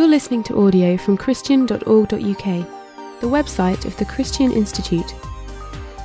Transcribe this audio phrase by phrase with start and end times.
[0.00, 5.14] You're listening to audio from Christian.org.uk, the website of the Christian Institute.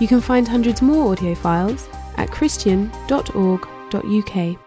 [0.01, 1.87] You can find hundreds more audio files
[2.17, 4.57] at Christian.org.uk.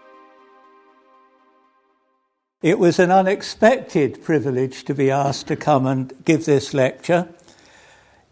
[2.63, 7.27] It was an unexpected privilege to be asked to come and give this lecture.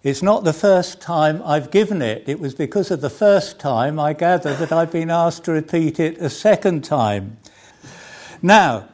[0.01, 2.23] It's not the first time I've given it.
[2.25, 5.99] It was because of the first time I gather that I've been asked to repeat
[5.99, 7.37] it a second time.
[8.41, 8.89] Now,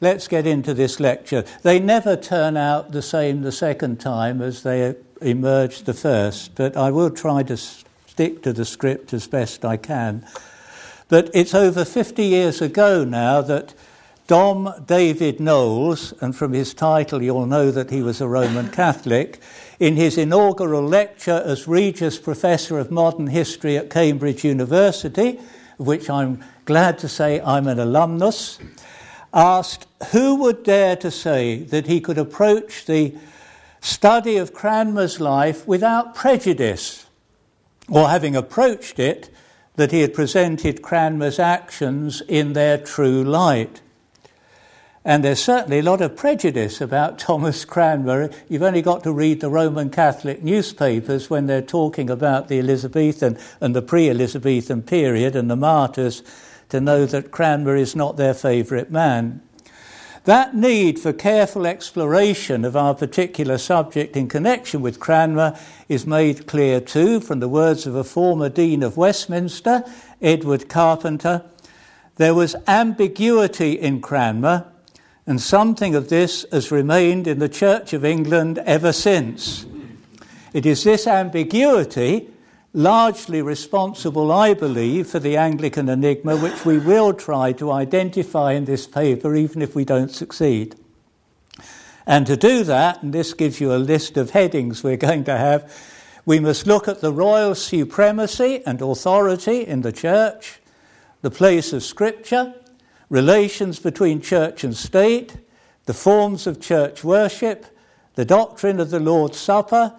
[0.00, 1.44] let's get into this lecture.
[1.62, 6.76] They never turn out the same the second time as they emerged the first, but
[6.76, 10.26] I will try to stick to the script as best I can.
[11.08, 13.74] But it's over 50 years ago now that
[14.26, 19.40] Dom David Knowles, and from his title you'll know that he was a Roman Catholic,
[19.78, 25.38] in his inaugural lecture as Regius Professor of Modern History at Cambridge University,
[25.78, 28.58] of which I'm glad to say I'm an alumnus,
[29.36, 33.14] asked who would dare to say that he could approach the
[33.80, 37.06] study of Cranmer's life without prejudice,
[37.88, 39.30] or having approached it,
[39.76, 43.82] that he had presented Cranmer's actions in their true light.
[45.04, 48.30] And there's certainly a lot of prejudice about Thomas Cranmer.
[48.48, 53.38] You've only got to read the Roman Catholic newspapers when they're talking about the Elizabethan
[53.60, 56.22] and the pre Elizabethan period and the martyrs
[56.68, 59.42] to know that Cranmer is not their favourite man.
[60.24, 65.56] That need for careful exploration of our particular subject in connection with Cranmer
[65.88, 69.84] is made clear too from the words of a former Dean of Westminster,
[70.20, 71.44] Edward Carpenter.
[72.16, 74.66] There was ambiguity in Cranmer
[75.26, 79.66] and something of this has remained in the Church of England ever since.
[80.52, 82.30] It is this ambiguity,
[82.76, 88.66] largely responsible, I believe, for the Anglican enigma, which we will try to identify in
[88.66, 90.76] this paper, even if we don't succeed.
[92.06, 95.38] And to do that, and this gives you a list of headings we're going to
[95.38, 95.74] have,
[96.26, 100.60] we must look at the royal supremacy and authority in the church,
[101.22, 102.54] the place of Scripture,
[103.08, 105.38] relations between church and state,
[105.86, 107.64] the forms of church worship,
[108.16, 109.94] the doctrine of the Lord's Supper,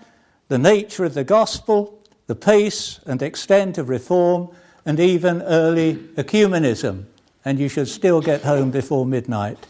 [0.47, 1.96] the nature of the gospel,
[2.27, 4.49] the pace and extent of reform,
[4.85, 7.05] and even early ecumenism.
[7.43, 9.65] And you should still get home before midnight.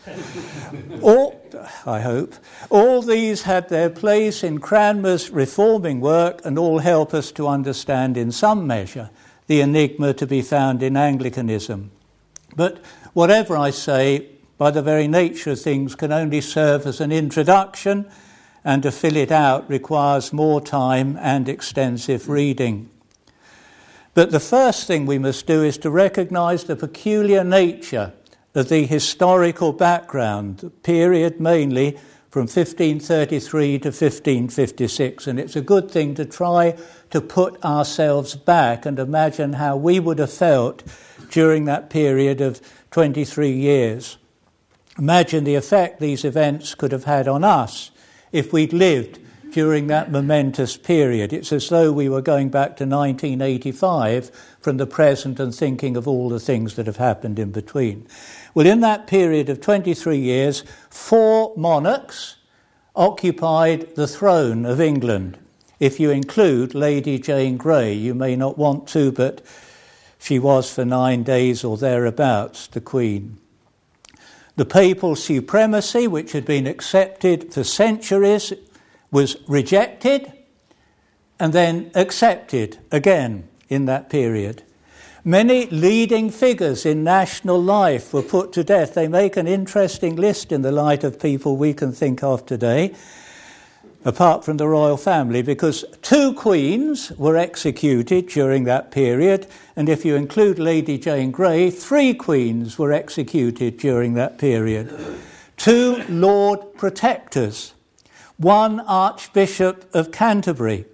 [1.02, 1.40] all,
[1.86, 2.36] I hope.
[2.70, 8.18] All these had their place in Cranmer's reforming work and all help us to understand
[8.18, 9.10] in some measure
[9.48, 11.92] the enigma to be found in Anglicanism.
[12.56, 12.80] But
[13.14, 18.10] whatever I say, by the very nature of things, can only serve as an introduction,
[18.68, 22.90] and to fill it out requires more time and extensive reading.
[24.14, 28.12] But the first thing we must do is to recognize the peculiar nature
[28.54, 31.98] of the historical background, the period mainly
[32.30, 35.28] from 1533 to 1556.
[35.28, 36.76] And it's a good thing to try
[37.12, 40.84] to put ourselves back and imagine how we would have felt
[41.32, 42.60] during that period of
[42.92, 44.18] 23 years.
[45.00, 47.92] Imagine the effect these events could have had on us
[48.32, 49.20] if we'd lived
[49.52, 51.34] during that momentous period.
[51.34, 54.30] It's as though we were going back to 1985
[54.60, 58.08] from the present and thinking of all the things that have happened in between.
[58.54, 62.38] Well, in that period of 23 years, four monarchs
[62.96, 65.38] occupied the throne of England.
[65.80, 69.46] If you include Lady Jane Grey, you may not want to, but
[70.20, 73.38] she was for nine days or thereabouts the Queen.
[74.58, 78.52] The papal supremacy, which had been accepted for centuries,
[79.12, 80.34] was rejected
[81.40, 84.64] and then accepted again in that period.
[85.24, 88.96] Many leading figures in national life were put to death.
[88.96, 92.96] They make an interesting list in the light of people we can think of today
[94.06, 100.06] apart from the royal family, because two queens were executed during that period, and if
[100.06, 104.98] you include Lady Jane Grey, three queens were executed during that period.
[105.58, 107.74] Two Lord Protectors,
[108.38, 110.86] one Archbishop of Canterbury,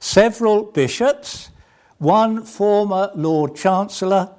[0.00, 1.50] several bishops,
[1.98, 4.30] one former Lord Chancellor,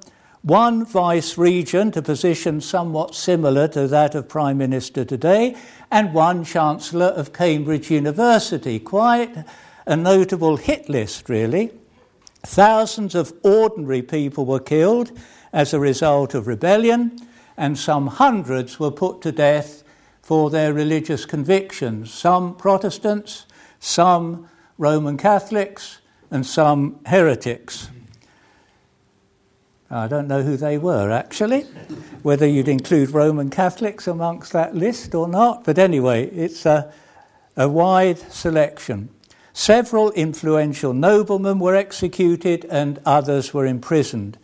[0.42, 5.56] one vice regent, a position somewhat similar to that of Prime Minister today,
[5.92, 8.80] and one Chancellor of Cambridge University.
[8.80, 9.44] Quite
[9.86, 11.70] a notable hit list, really.
[12.44, 15.12] Thousands of ordinary people were killed
[15.52, 17.18] as a result of rebellion,
[17.58, 19.84] and some hundreds were put to death
[20.22, 22.12] for their religious convictions.
[22.12, 23.44] Some Protestants,
[23.78, 24.48] some
[24.78, 25.98] Roman Catholics,
[26.30, 27.90] and some heretics.
[29.92, 31.64] I don't know who they were actually,
[32.22, 36.90] whether you'd include Roman Catholics amongst that list or not, but anyway, it's a,
[37.58, 39.10] a wide selection.
[39.52, 44.38] Several influential noblemen were executed and others were imprisoned.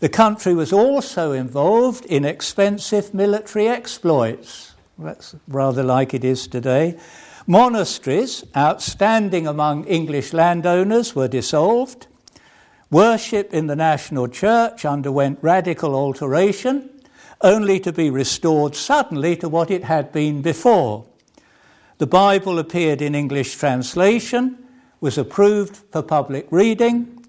[0.00, 4.74] The country was also involved in expensive military exploits.
[4.98, 6.98] That's rather like it is today.
[7.46, 12.06] Monasteries, outstanding among English landowners, were dissolved.
[12.94, 16.90] Worship in the national church underwent radical alteration,
[17.40, 21.04] only to be restored suddenly to what it had been before.
[21.98, 24.58] The Bible appeared in English translation,
[25.00, 27.26] was approved for public reading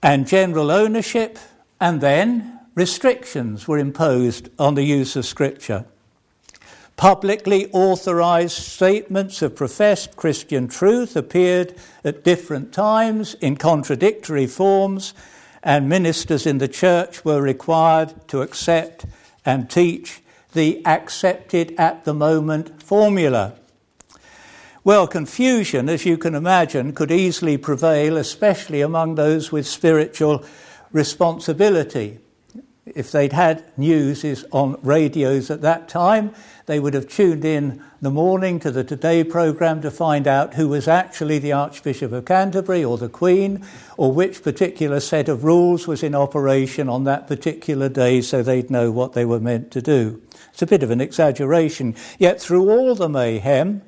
[0.00, 1.40] and general ownership,
[1.80, 5.86] and then restrictions were imposed on the use of Scripture.
[6.98, 15.14] Publicly authorized statements of professed Christian truth appeared at different times in contradictory forms,
[15.62, 19.06] and ministers in the church were required to accept
[19.46, 20.22] and teach
[20.54, 23.54] the accepted at the moment formula.
[24.82, 30.44] Well, confusion, as you can imagine, could easily prevail, especially among those with spiritual
[30.90, 32.18] responsibility.
[32.86, 36.34] If they'd had news on radios at that time,
[36.68, 40.68] they would have tuned in the morning to the Today programme to find out who
[40.68, 43.64] was actually the Archbishop of Canterbury or the Queen,
[43.96, 48.70] or which particular set of rules was in operation on that particular day so they'd
[48.70, 50.20] know what they were meant to do.
[50.52, 51.96] It's a bit of an exaggeration.
[52.18, 53.80] Yet, through all the mayhem,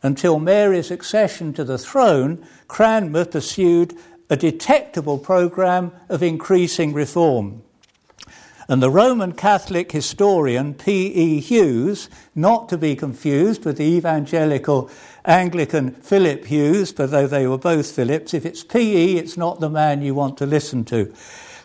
[0.00, 3.92] until Mary's accession to the throne, Cranmer pursued
[4.30, 7.64] a detectable programme of increasing reform.
[8.66, 11.40] And the Roman Catholic historian P.E.
[11.40, 14.90] Hughes, not to be confused with the evangelical
[15.26, 19.68] Anglican Philip Hughes, but though they were both Philips, if it's P.E., it's not the
[19.68, 21.12] man you want to listen to,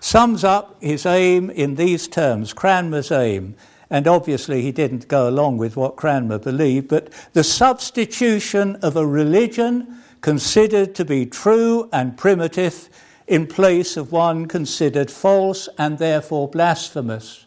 [0.01, 3.56] sums up his aim in these terms Cranmer's aim.
[3.90, 9.07] And obviously, he didn't go along with what Cranmer believed, but the substitution of a
[9.07, 12.90] religion considered to be true and primitive
[13.30, 17.46] in place of one considered false and therefore blasphemous.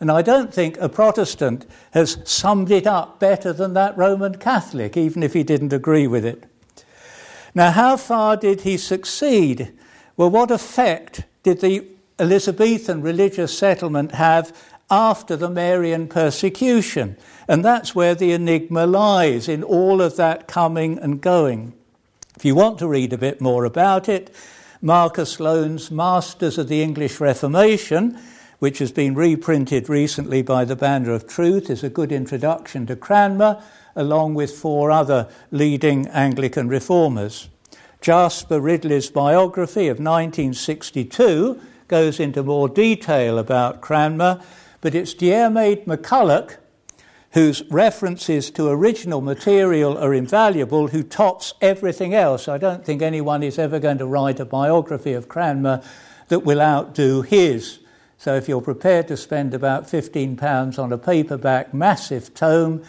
[0.00, 4.96] And I don't think a Protestant has summed it up better than that Roman Catholic,
[4.96, 6.42] even if he didn't agree with it.
[7.54, 9.72] Now, how far did he succeed?
[10.16, 11.86] Well, what effect did the
[12.18, 14.52] Elizabethan religious settlement have
[14.90, 17.16] after the Marian persecution?
[17.46, 21.74] And that's where the enigma lies in all of that coming and going.
[22.36, 24.34] If you want to read a bit more about it,
[24.84, 28.18] Marcus Loane's Masters of the English Reformation,
[28.58, 32.96] which has been reprinted recently by the Banner of Truth, is a good introduction to
[32.96, 33.62] Cranmer,
[33.94, 37.48] along with four other leading Anglican reformers.
[38.00, 44.42] Jasper Ridley's biography of 1962 goes into more detail about Cranmer,
[44.80, 46.56] but it's Diarmaid MacCulloch
[47.32, 52.46] whose references to original material are invaluable, who tops everything else.
[52.46, 55.82] I don't think anyone is ever going to write a biography of Cranmer
[56.28, 57.78] that will outdo his.
[58.18, 62.84] So if you're prepared to spend about £15 on a paperback massive tome,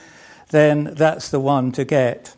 [0.51, 2.35] then that's the one to get.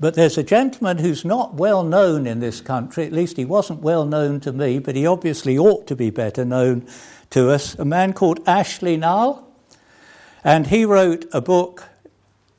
[0.00, 3.80] But there's a gentleman who's not well known in this country, at least he wasn't
[3.80, 6.86] well known to me, but he obviously ought to be better known
[7.30, 9.49] to us, a man called Ashley Null.
[10.42, 11.84] And he wrote a book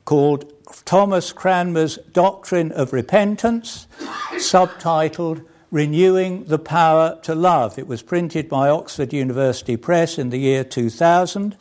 [0.04, 0.52] called
[0.84, 3.86] Thomas Cranmer's Doctrine of Repentance,
[4.32, 7.78] subtitled Renewing the Power to Love.
[7.78, 11.56] It was printed by Oxford University Press in the year 2000,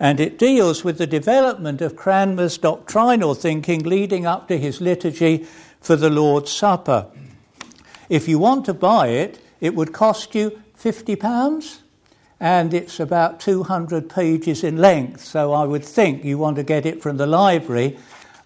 [0.00, 5.46] and it deals with the development of Cranmer's doctrinal thinking leading up to his liturgy
[5.80, 7.06] for the Lord's Supper.
[8.08, 11.81] If you want to buy it, it would cost you £50
[12.42, 16.84] and it's about 200 pages in length, so I would think you want to get
[16.84, 17.96] it from the library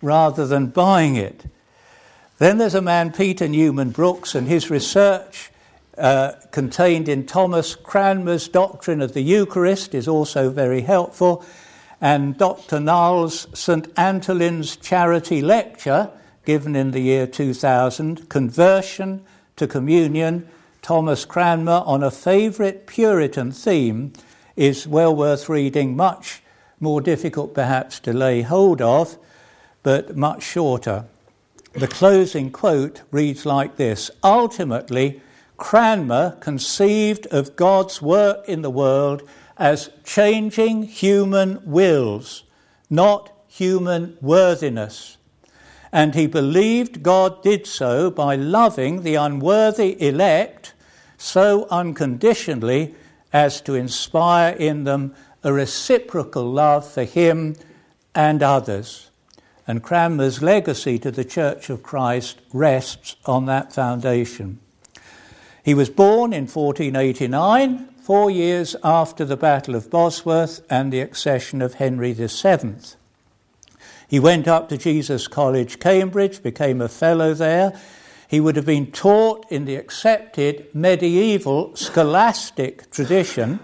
[0.02, 1.46] rather than buying it.
[2.36, 5.50] Then there's a man, Peter Newman Brooks, and his research
[5.96, 11.42] uh, contained in Thomas Cranmer's Doctrine of the Eucharist is also very helpful,
[11.98, 12.78] and Dr.
[12.78, 13.88] Null's St.
[13.96, 16.10] Antolin's Charity Lecture,
[16.44, 19.24] given in the year 2000, Conversion
[19.56, 20.46] to Communion,
[20.86, 24.12] Thomas Cranmer on a favourite Puritan theme
[24.54, 26.42] is well worth reading, much
[26.78, 29.18] more difficult perhaps to lay hold of,
[29.82, 31.06] but much shorter.
[31.72, 35.20] The closing quote reads like this Ultimately,
[35.56, 42.44] Cranmer conceived of God's work in the world as changing human wills,
[42.88, 45.16] not human worthiness.
[45.90, 50.74] And he believed God did so by loving the unworthy elect
[51.18, 52.94] so unconditionally
[53.32, 57.56] as to inspire in them a reciprocal love for him
[58.14, 59.10] and others.
[59.66, 64.60] And Cranmer's legacy to the Church of Christ rests on that foundation.
[65.64, 71.60] He was born in 1489, four years after the Battle of Bosworth and the accession
[71.60, 72.76] of Henry VII.
[74.08, 77.78] He went up to Jesus College, Cambridge, became a fellow there.
[78.28, 83.60] He would have been taught in the accepted medieval scholastic tradition,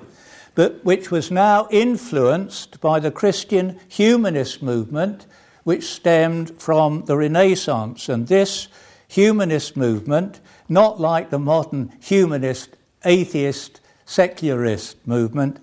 [0.54, 5.26] but which was now influenced by the Christian humanist movement
[5.64, 8.08] which stemmed from the Renaissance.
[8.08, 8.68] And this
[9.08, 15.58] humanist movement, not like the modern humanist, atheist, secularist movement,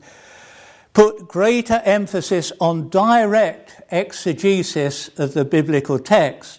[0.94, 6.59] put greater emphasis on direct exegesis of the biblical texts.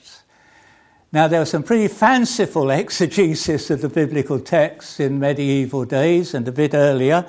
[1.12, 6.47] Now, there was some pretty fanciful exegesis of the biblical texts in medieval days and
[6.47, 7.26] a bit earlier,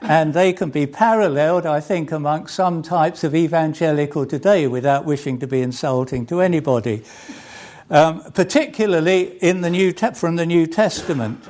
[0.00, 5.38] and they can be paralleled, I think, amongst some types of evangelical today without wishing
[5.40, 7.02] to be insulting to anybody,
[7.90, 11.44] um, particularly in the New Te- from the New Testament.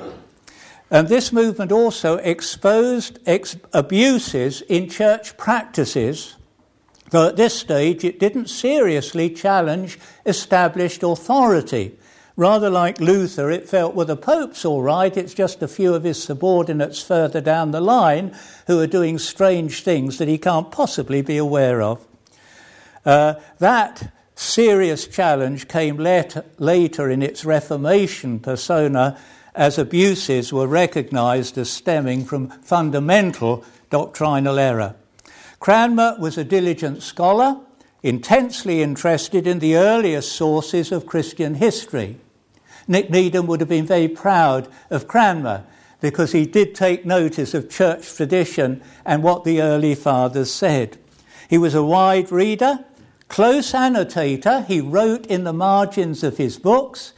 [0.91, 6.35] And this movement also exposed ex- abuses in church practices,
[7.11, 11.97] though at this stage it didn't seriously challenge established authority.
[12.35, 16.05] Rather like Luther, it felt, well, the Pope's all right, it's just a few of
[16.05, 18.33] his subordinates further down the line
[18.67, 22.07] who are doing strange things that he can't possibly be aware of.
[23.05, 29.19] Uh, that serious challenge came later, in its Reformation persona
[29.53, 34.95] as abuses were recognized as stemming from fundamental doctrinal error.
[35.59, 37.57] Cranmer was a diligent scholar,
[38.01, 42.17] intensely interested in the earliest sources of Christian history.
[42.87, 45.65] Nick Needham would have been very proud of Cranmer
[45.99, 50.97] because he did take notice of church tradition and what the early fathers said.
[51.49, 52.85] He was a wide reader,
[53.27, 54.61] close annotator.
[54.61, 57.11] He wrote in the margins of his books.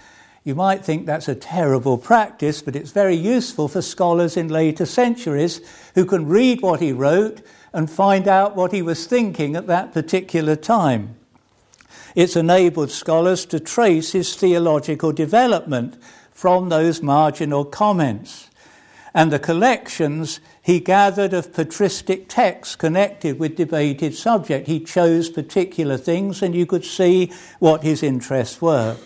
[0.43, 4.87] You might think that's a terrible practice, but it's very useful for scholars in later
[4.87, 5.61] centuries
[5.93, 7.41] who can read what he wrote
[7.73, 11.15] and find out what he was thinking at that particular time.
[12.15, 15.97] It's enabled scholars to trace his theological development
[16.31, 18.49] from those marginal comments.
[19.13, 24.67] And the collections he gathered of patristic texts connected with debated subject.
[24.67, 28.97] He chose particular things, and you could see what his interests were.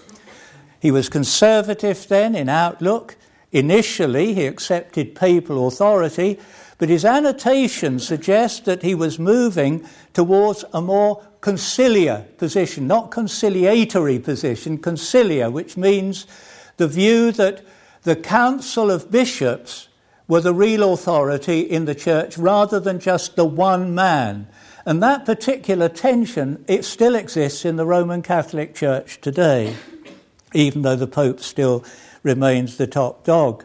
[0.80, 3.16] He was conservative then in outlook.
[3.52, 6.40] Initially, he accepted papal authority,
[6.78, 14.20] but his annotations suggest that he was moving towards a more conciliar position, not conciliatory
[14.20, 16.26] position, conciliar, which means
[16.78, 17.64] the view that
[18.04, 19.88] the council of bishops
[20.28, 24.48] were the real authority in the church rather than just the one man.
[24.86, 29.76] And that particular tension, it still exists in the Roman Catholic Church today,
[30.54, 31.84] even though the Pope still
[32.22, 33.64] remains the top dog.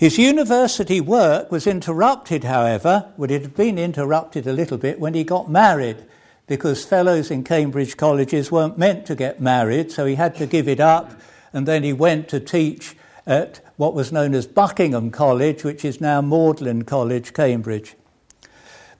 [0.00, 5.12] His university work was interrupted, however, would it have been interrupted a little bit when
[5.12, 5.98] he got married
[6.46, 10.68] because fellows in Cambridge colleges weren't meant to get married, so he had to give
[10.68, 11.12] it up,
[11.52, 16.00] and then he went to teach at what was known as Buckingham College, which is
[16.00, 17.94] now Magdalene College, Cambridge.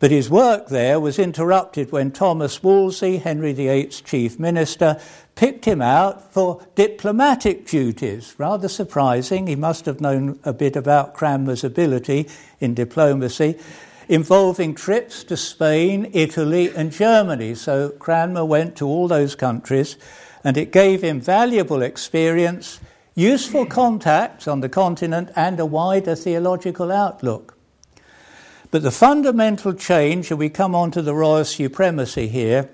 [0.01, 4.99] But his work there was interrupted when Thomas Wolsey, Henry VIII's chief minister,
[5.35, 8.35] picked him out for diplomatic duties.
[8.39, 9.47] Rather surprising.
[9.47, 12.29] He must have known a bit about Cranmer's ability
[12.61, 13.57] in diplomacy
[14.09, 17.55] involving trips to Spain, Italy, and Germany.
[17.55, 19.97] So Cranmer went to all those countries,
[20.43, 22.81] and it gave him valuable experience,
[23.15, 27.60] useful contacts on the continent, and a wider theological outlook.
[28.71, 32.71] But the fundamental change, and we come on to the royal supremacy here,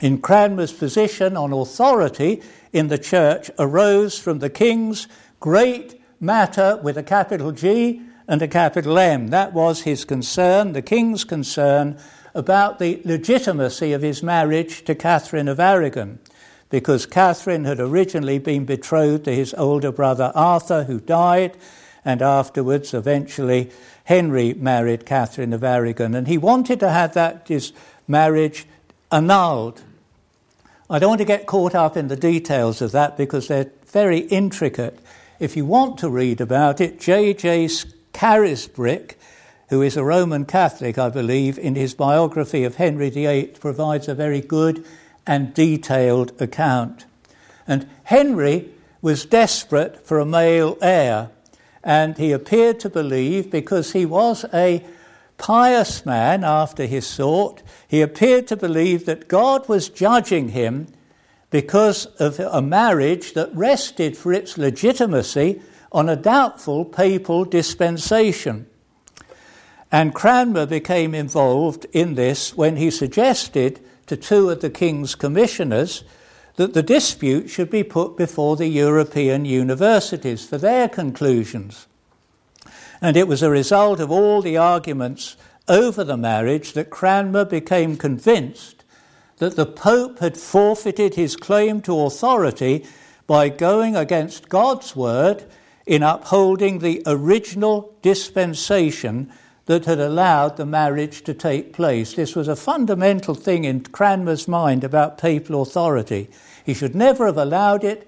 [0.00, 2.40] in Cranmer's position on authority
[2.72, 5.06] in the church arose from the king's
[5.40, 9.28] great matter with a capital G and a capital M.
[9.28, 11.98] That was his concern, the king's concern,
[12.34, 16.20] about the legitimacy of his marriage to Catherine of Aragon,
[16.70, 21.56] because Catherine had originally been betrothed to his older brother Arthur, who died,
[22.04, 23.70] and afterwards, eventually,
[24.08, 27.74] Henry married Catherine of Aragon, and he wanted to have that his
[28.06, 28.64] marriage
[29.12, 29.82] annulled.
[30.88, 34.20] I don't want to get caught up in the details of that because they're very
[34.20, 34.98] intricate.
[35.38, 37.66] If you want to read about it, J.J.
[37.66, 39.16] Scarisbrick,
[39.68, 44.14] who is a Roman Catholic, I believe, in his biography of Henry VIII, provides a
[44.14, 44.86] very good
[45.26, 47.04] and detailed account.
[47.66, 48.70] And Henry
[49.02, 51.28] was desperate for a male heir,
[51.88, 54.84] and he appeared to believe because he was a
[55.38, 60.88] pious man after his sort, he appeared to believe that God was judging him
[61.48, 68.66] because of a marriage that rested for its legitimacy on a doubtful papal dispensation.
[69.90, 76.04] And Cranmer became involved in this when he suggested to two of the king's commissioners
[76.58, 81.86] that the dispute should be put before the European universities for their conclusions.
[83.00, 85.36] And it was a result of all the arguments
[85.68, 88.82] over the marriage that Cranmer became convinced
[89.36, 92.84] that the Pope had forfeited his claim to authority
[93.28, 95.44] by going against God's word
[95.86, 99.32] in upholding the original dispensation
[99.66, 102.14] that had allowed the marriage to take place.
[102.14, 106.28] This was a fundamental thing in Cranmer's mind about papal authority.
[106.68, 108.06] He should never have allowed it.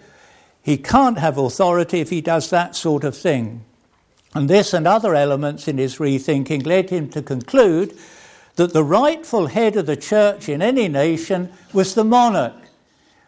[0.61, 3.65] He can't have authority if he does that sort of thing.
[4.35, 7.97] And this and other elements in his rethinking led him to conclude
[8.57, 12.53] that the rightful head of the church in any nation was the monarch.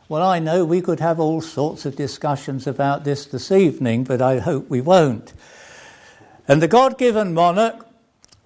[0.06, 4.20] Well, I know we could have all sorts of discussions about this this evening, but
[4.20, 5.32] I hope we won't.
[6.46, 7.88] And the God given monarch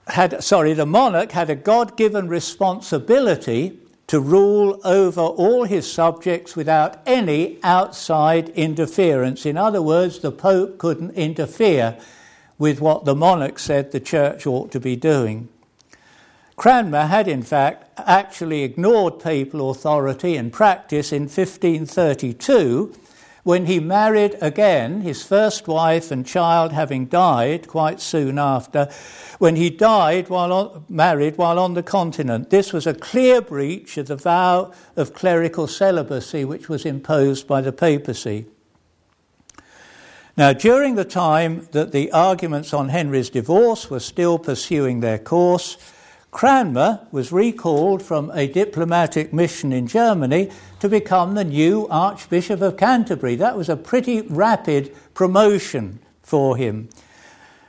[0.06, 6.54] had, sorry, the monarch had a God given responsibility to rule over all his subjects
[6.54, 9.44] without any outside interference.
[9.44, 11.96] In other words, the Pope couldn't interfere
[12.58, 15.48] with what the monarch said the church ought to be doing.
[16.56, 22.94] Cranmer had, in fact, actually ignored papal authority in practice in 1532
[23.46, 28.88] when he married again, his first wife and child having died quite soon after,
[29.38, 32.50] when he died while on, married while on the continent.
[32.50, 37.60] This was a clear breach of the vow of clerical celibacy which was imposed by
[37.60, 38.46] the papacy.
[40.36, 45.76] Now, during the time that the arguments on Henry's divorce were still pursuing their course,
[46.36, 50.50] Cranmer was recalled from a diplomatic mission in Germany
[50.80, 53.36] to become the new Archbishop of Canterbury.
[53.36, 56.90] That was a pretty rapid promotion for him.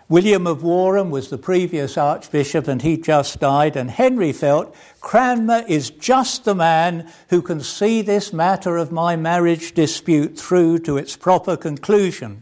[0.09, 5.63] William of Warham was the previous Archbishop and he just died, and Henry felt Cranmer
[5.69, 10.97] is just the man who can see this matter of my marriage dispute through to
[10.97, 12.41] its proper conclusion.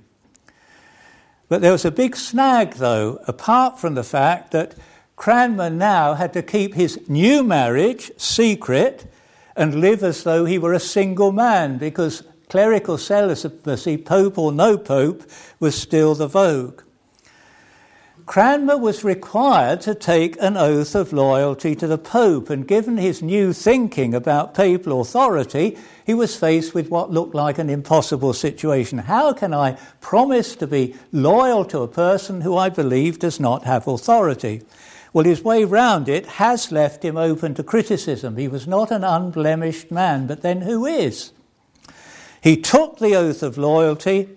[1.48, 4.74] But there was a big snag, though, apart from the fact that
[5.16, 9.12] Cranmer now had to keep his new marriage secret
[9.56, 14.78] and live as though he were a single man because clerical celibacy, pope or no
[14.78, 15.24] pope,
[15.60, 16.82] was still the vogue.
[18.26, 23.22] Cranmer was required to take an oath of loyalty to the Pope, and given his
[23.22, 28.98] new thinking about papal authority, he was faced with what looked like an impossible situation.
[28.98, 33.64] How can I promise to be loyal to a person who I believe does not
[33.66, 34.64] have authority?
[35.16, 38.36] Well, his way round it has left him open to criticism.
[38.36, 41.32] He was not an unblemished man, but then who is?
[42.42, 44.28] He took the oath of loyalty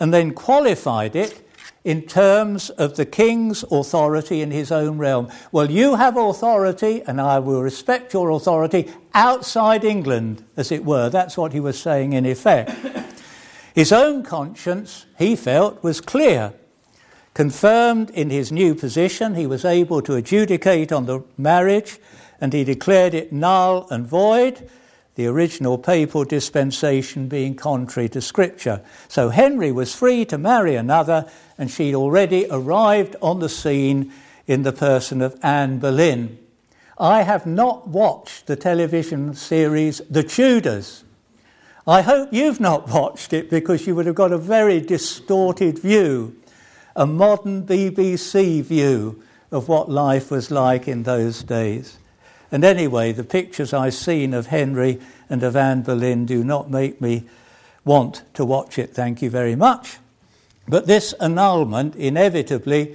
[0.00, 1.46] and then qualified it
[1.84, 5.30] in terms of the king's authority in his own realm.
[5.52, 11.10] Well, you have authority, and I will respect your authority outside England, as it were.
[11.10, 12.70] That's what he was saying in effect.
[13.74, 16.54] His own conscience, he felt, was clear.
[17.34, 21.98] Confirmed in his new position, he was able to adjudicate on the marriage
[22.42, 24.68] and he declared it null and void,
[25.14, 28.82] the original papal dispensation being contrary to Scripture.
[29.08, 34.12] So Henry was free to marry another, and she'd already arrived on the scene
[34.46, 36.36] in the person of Anne Boleyn.
[36.98, 41.04] I have not watched the television series The Tudors.
[41.86, 46.36] I hope you've not watched it because you would have got a very distorted view
[46.94, 51.98] a modern BBC view of what life was like in those days.
[52.50, 55.00] And anyway, the pictures I've seen of Henry
[55.30, 57.24] and of Anne Boleyn do not make me
[57.84, 59.98] want to watch it, thank you very much.
[60.68, 62.94] But this annulment inevitably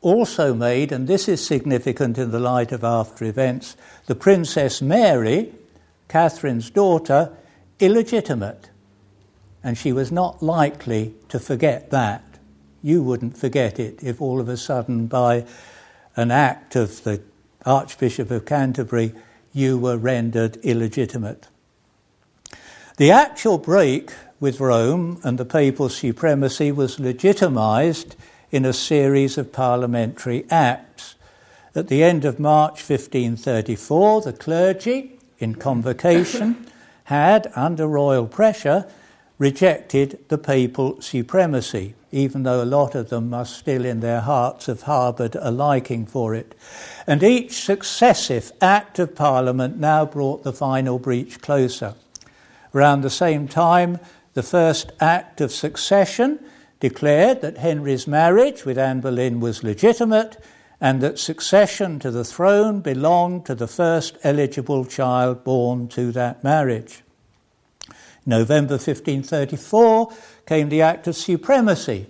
[0.00, 5.52] also made, and this is significant in the light of after events, the Princess Mary,
[6.08, 7.32] Catherine's daughter,
[7.80, 8.70] illegitimate.
[9.64, 12.27] And she was not likely to forget that
[12.82, 15.44] you wouldn't forget it if all of a sudden, by
[16.16, 17.22] an act of the
[17.64, 19.14] Archbishop of Canterbury,
[19.52, 21.48] you were rendered illegitimate.
[22.96, 28.14] The actual break with Rome and the papal supremacy was legitimised
[28.50, 31.14] in a series of parliamentary acts.
[31.74, 36.66] At the end of March 1534, the clergy, in convocation,
[37.04, 38.86] had, under royal pressure,
[39.38, 44.66] rejected the papal supremacy, even though a lot of them must still in their hearts
[44.66, 46.54] have harboured a liking for it.
[47.06, 51.94] And each successive Act of Parliament now brought the final breach closer.
[52.74, 53.98] Around the same time,
[54.34, 56.38] the first Act of Succession
[56.80, 60.36] declared that Henry's marriage with Anne Boleyn was legitimate
[60.80, 66.44] and that succession to the throne belonged to the first eligible child born to that
[66.44, 67.02] marriage.
[68.28, 70.12] November 1534
[70.46, 72.06] came the Act of Supremacy.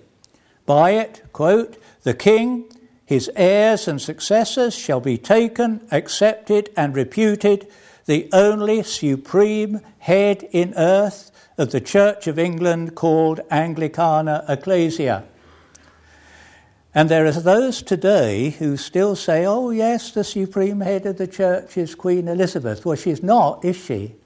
[0.66, 2.64] By it, quote, the king,
[3.06, 7.68] his heirs and successors shall be taken, accepted, and reputed
[8.06, 15.24] the only supreme head in earth of the Church of England called Anglicana Ecclesia.
[16.94, 21.28] And there are those today who still say, oh, yes, the supreme head of the
[21.28, 22.84] church is Queen Elizabeth.
[22.84, 24.16] Well, she's not, is she?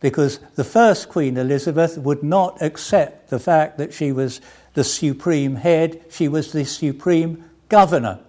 [0.00, 4.40] Because the first Queen Elizabeth would not accept the fact that she was
[4.74, 8.20] the supreme head, she was the supreme governor.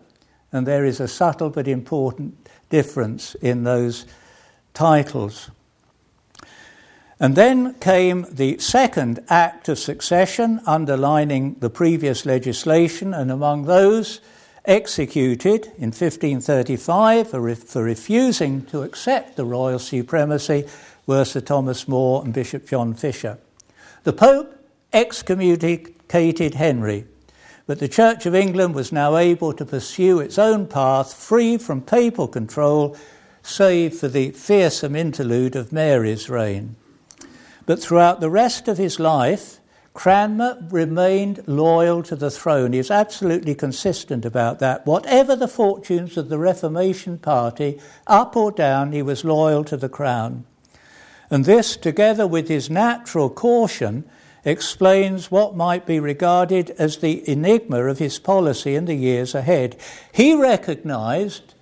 [0.51, 4.05] And there is a subtle but important difference in those
[4.73, 5.49] titles.
[7.19, 14.21] And then came the second act of succession, underlining the previous legislation, and among those
[14.65, 20.65] executed in 1535 for, for refusing to accept the royal supremacy
[21.05, 23.37] were Sir Thomas More and Bishop John Fisher.
[24.03, 24.55] The Pope
[24.93, 27.05] excommunicated Henry,
[27.67, 31.81] but the Church of England was now able to pursue its own path free from
[31.81, 32.97] papal control,
[33.43, 36.75] save for the fearsome interlude of Mary's reign.
[37.65, 39.59] But throughout the rest of his life,
[39.93, 42.71] Cranmer remained loyal to the throne.
[42.71, 44.85] He was absolutely consistent about that.
[44.85, 49.89] Whatever the fortunes of the Reformation party, up or down, he was loyal to the
[49.89, 50.45] crown.
[51.31, 54.03] And this, together with his natural caution,
[54.43, 59.77] explains what might be regarded as the enigma of his policy in the years ahead.
[60.11, 61.53] He recognized,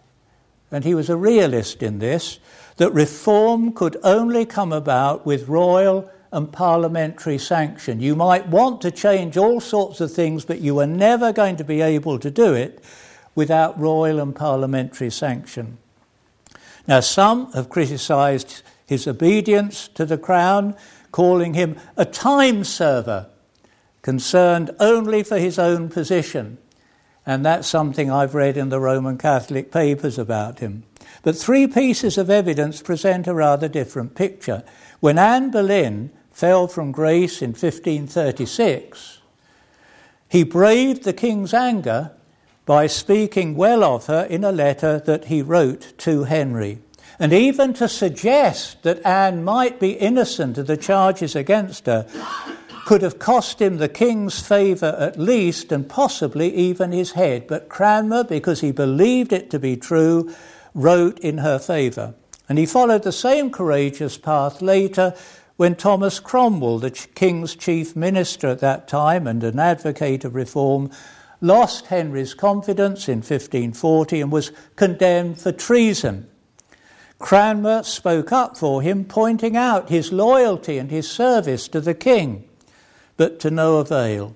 [0.71, 2.39] and he was a realist in this,
[2.77, 7.99] that reform could only come about with royal and parliamentary sanction.
[7.99, 11.63] You might want to change all sorts of things, but you are never going to
[11.63, 12.83] be able to do it
[13.35, 15.77] without royal and parliamentary sanction.
[16.87, 20.75] Now, some have criticised his obedience to the crown,
[21.11, 23.27] calling him a time server,
[24.01, 26.57] concerned only for his own position.
[27.23, 30.85] And that's something I've read in the Roman Catholic papers about him.
[31.21, 34.63] But three pieces of evidence present a rather different picture.
[35.01, 39.19] When Anne Boleyn fell from grace in 1536,
[40.29, 42.09] he braved the king's anger
[42.65, 46.79] by speaking well of her in a letter that he wrote to Henry.
[47.19, 52.07] And even to suggest that Anne might be innocent of the charges against her
[52.85, 57.45] could have cost him the king's favour at least, and possibly even his head.
[57.45, 60.33] But Cranmer, because he believed it to be true,
[60.73, 62.15] wrote in her favour.
[62.47, 65.13] And he followed the same courageous path later
[65.57, 70.89] when Thomas Cromwell, the king's chief minister at that time and an advocate of reform,
[71.41, 76.27] lost Henry's confidence in 1540 and was condemned for treason.
[77.19, 82.47] Cranmer spoke up for him, pointing out his loyalty and his service to the king,
[83.17, 84.35] but to no avail.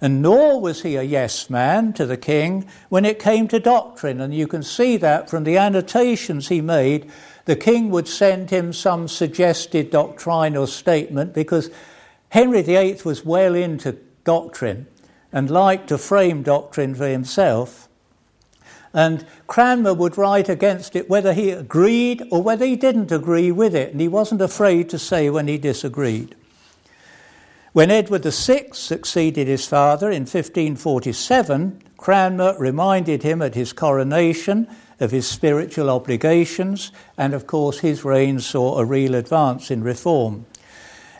[0.00, 4.20] And nor was he a yes man to the king when it came to doctrine.
[4.20, 7.08] And you can see that from the annotations he made.
[7.44, 11.70] The king would send him some suggested doctrinal statement because
[12.30, 14.88] Henry VIII was well into doctrine
[15.32, 17.88] and liked to frame doctrine for himself.
[18.94, 23.74] And Cranmer would write against it whether he agreed or whether he didn't agree with
[23.74, 26.34] it, and he wasn't afraid to say when he disagreed.
[27.72, 34.68] When Edward VI succeeded his father in 1547, Cranmer reminded him at his coronation
[35.00, 40.44] of his spiritual obligations, and of course, his reign saw a real advance in reform.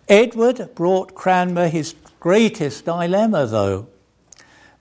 [0.08, 3.88] Edward brought Cranmer his greatest dilemma, though.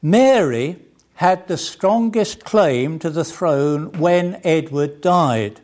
[0.02, 0.78] Mary
[1.22, 5.62] had the strongest claim to the throne when Edward died.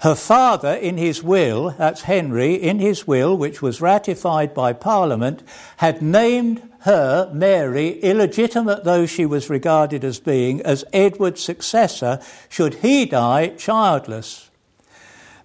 [0.00, 5.42] Her father, in his will, that's Henry, in his will, which was ratified by Parliament,
[5.78, 12.74] had named her, Mary, illegitimate though she was regarded as being, as Edward's successor should
[12.74, 14.50] he die childless.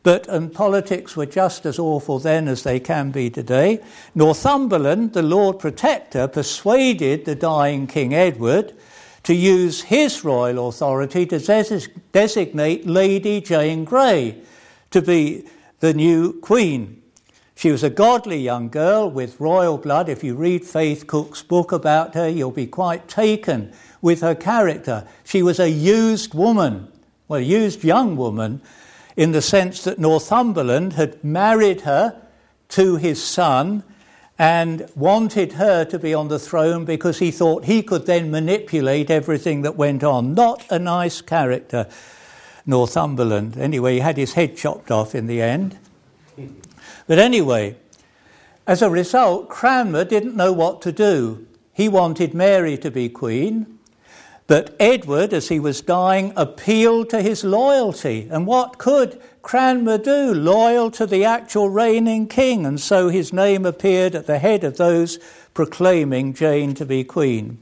[0.03, 3.81] But, and politics were just as awful then as they can be today,
[4.13, 8.73] Northumberland, the Lord Protector, persuaded the dying King Edward
[9.23, 11.39] to use his royal authority to
[12.11, 14.41] designate Lady Jane Grey
[14.91, 15.45] to be
[15.79, 17.01] the new queen.
[17.55, 20.07] She was a godly young girl with royal blood.
[20.07, 25.05] If you read Faith Cook's book about her, you'll be quite taken with her character.
[25.25, 26.87] She was a used woman,
[27.27, 28.61] well, used young woman,
[29.17, 32.21] in the sense that Northumberland had married her
[32.69, 33.83] to his son
[34.39, 39.11] and wanted her to be on the throne because he thought he could then manipulate
[39.11, 40.33] everything that went on.
[40.33, 41.87] Not a nice character,
[42.65, 43.57] Northumberland.
[43.57, 45.77] Anyway, he had his head chopped off in the end.
[47.05, 47.75] But anyway,
[48.65, 51.45] as a result, Cranmer didn't know what to do.
[51.73, 53.78] He wanted Mary to be queen,
[54.49, 58.27] but Edward, as he was dying, appealed to his loyalty.
[58.31, 60.33] And what could Cranmer do?
[60.33, 62.65] Loyal to the actual reigning king.
[62.65, 65.19] And so his name appeared at the head of those
[65.53, 67.59] proclaiming Jane to be queen.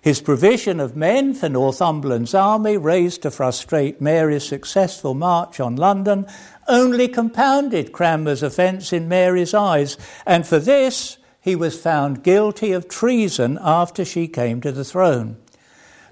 [0.00, 6.24] His provision of men for Northumberland's army, raised to frustrate Mary's successful march on London,
[6.68, 9.98] only compounded Cranmer's offence in Mary's eyes.
[10.24, 15.38] And for this, he was found guilty of treason after she came to the throne.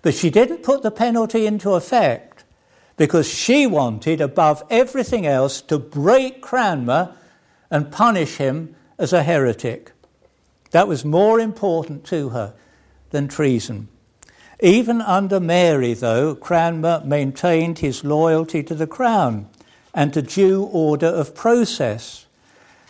[0.07, 2.45] But she didn't put the penalty into effect
[2.97, 7.17] because she wanted, above everything else, to break Cranmer
[7.73, 9.91] and punish him as a heretic.
[10.71, 12.55] That was more important to her
[13.11, 13.89] than treason.
[14.61, 19.49] Even under Mary, though, Cranmer maintained his loyalty to the crown
[19.93, 22.27] and to due order of process.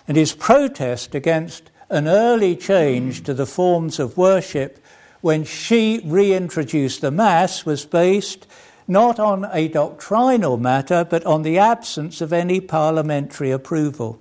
[0.06, 4.82] And his protest against an early change to the forms of worship
[5.26, 8.46] when she reintroduced the Mass was based
[8.86, 14.20] not on a doctrinal matter, but on the absence of any parliamentary approval.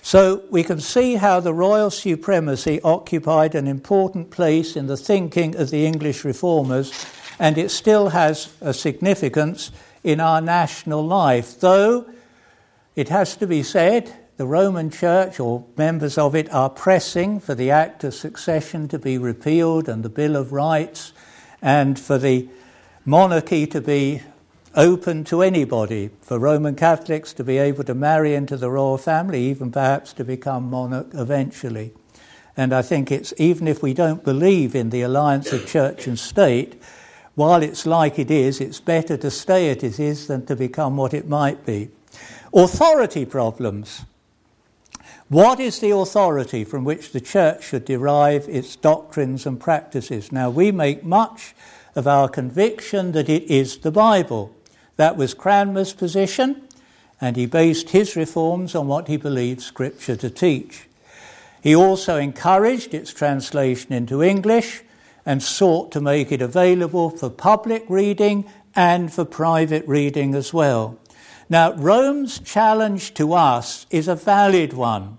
[0.00, 5.54] So we can see how the royal supremacy occupied an important place in the thinking
[5.56, 7.04] of the English reformers,
[7.38, 12.06] and it still has a significance in our national life, though
[12.94, 17.54] it has to be said the Roman Church or members of it are pressing for
[17.54, 21.12] the Act of Succession to be repealed and the Bill of Rights
[21.62, 22.48] and for the
[23.06, 24.22] monarchy to be
[24.74, 29.44] open to anybody, for Roman Catholics to be able to marry into the royal family,
[29.44, 31.94] even perhaps to become monarch eventually.
[32.58, 36.18] And I think it's, even if we don't believe in the alliance of church and
[36.18, 36.82] state,
[37.36, 40.98] while it's like it is, it's better to stay as it is than to become
[40.98, 41.88] what it might be.
[42.52, 44.04] Authority problems.
[45.28, 50.30] What is the authority from which the church should derive its doctrines and practices?
[50.30, 51.52] Now, we make much
[51.96, 54.54] of our conviction that it is the Bible.
[54.94, 56.68] That was Cranmer's position,
[57.20, 60.86] and he based his reforms on what he believed Scripture to teach.
[61.60, 64.82] He also encouraged its translation into English
[65.24, 71.00] and sought to make it available for public reading and for private reading as well.
[71.48, 75.18] Now, Rome's challenge to us is a valid one.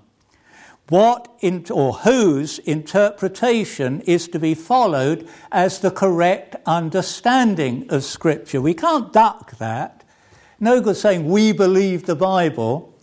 [0.90, 8.62] What in, or whose interpretation is to be followed as the correct understanding of Scripture?
[8.62, 10.04] We can't duck that.
[10.60, 12.94] No good saying we believe the Bible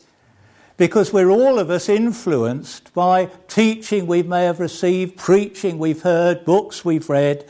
[0.77, 6.45] because we're all of us influenced by teaching we may have received, preaching we've heard,
[6.45, 7.49] books we've read,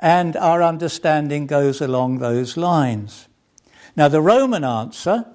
[0.00, 3.28] and our understanding goes along those lines.
[3.94, 5.26] Now, the Roman answer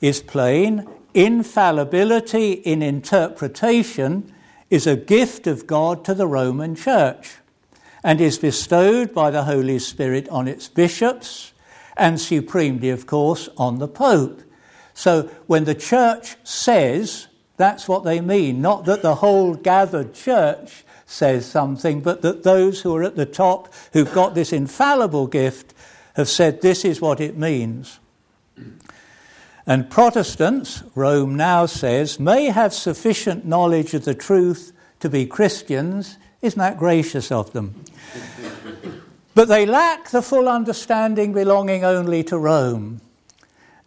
[0.00, 4.32] is plain infallibility in interpretation
[4.70, 7.36] is a gift of God to the Roman Church
[8.02, 11.52] and is bestowed by the Holy Spirit on its bishops
[11.96, 14.42] and supremely, of course, on the Pope.
[14.94, 20.84] So when the church says, that's what they mean, not that the whole gathered church
[21.06, 25.74] says something, but that those who are at the top, who've got this infallible gift,
[26.14, 27.98] have said this is what it means.
[29.66, 36.18] And Protestants, Rome now says, may have sufficient knowledge of the truth to be Christians.
[36.40, 37.84] Isn't that gracious of them?
[39.34, 43.00] but they lack the full understanding belonging only to Rome.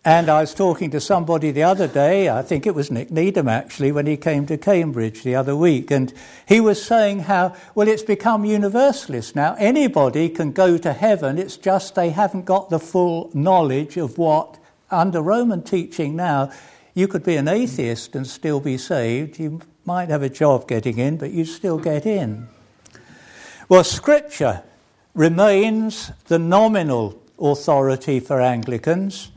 [0.07, 3.47] And I was talking to somebody the other day, I think it was Nick Needham
[3.47, 6.13] actually, when he came to Cambridge the other week, and
[6.47, 9.55] he was saying how, well, it's become universalist now.
[9.57, 14.59] Anybody can go to heaven, it's just they haven't got the full knowledge of what,
[14.91, 16.51] under Roman teaching now,
[16.93, 19.39] you could be an atheist and still be saved.
[19.39, 22.47] You might have a job getting in, but you still get in.
[23.67, 24.61] Well, Scripture
[25.15, 29.31] remains the nominal authority for Anglicans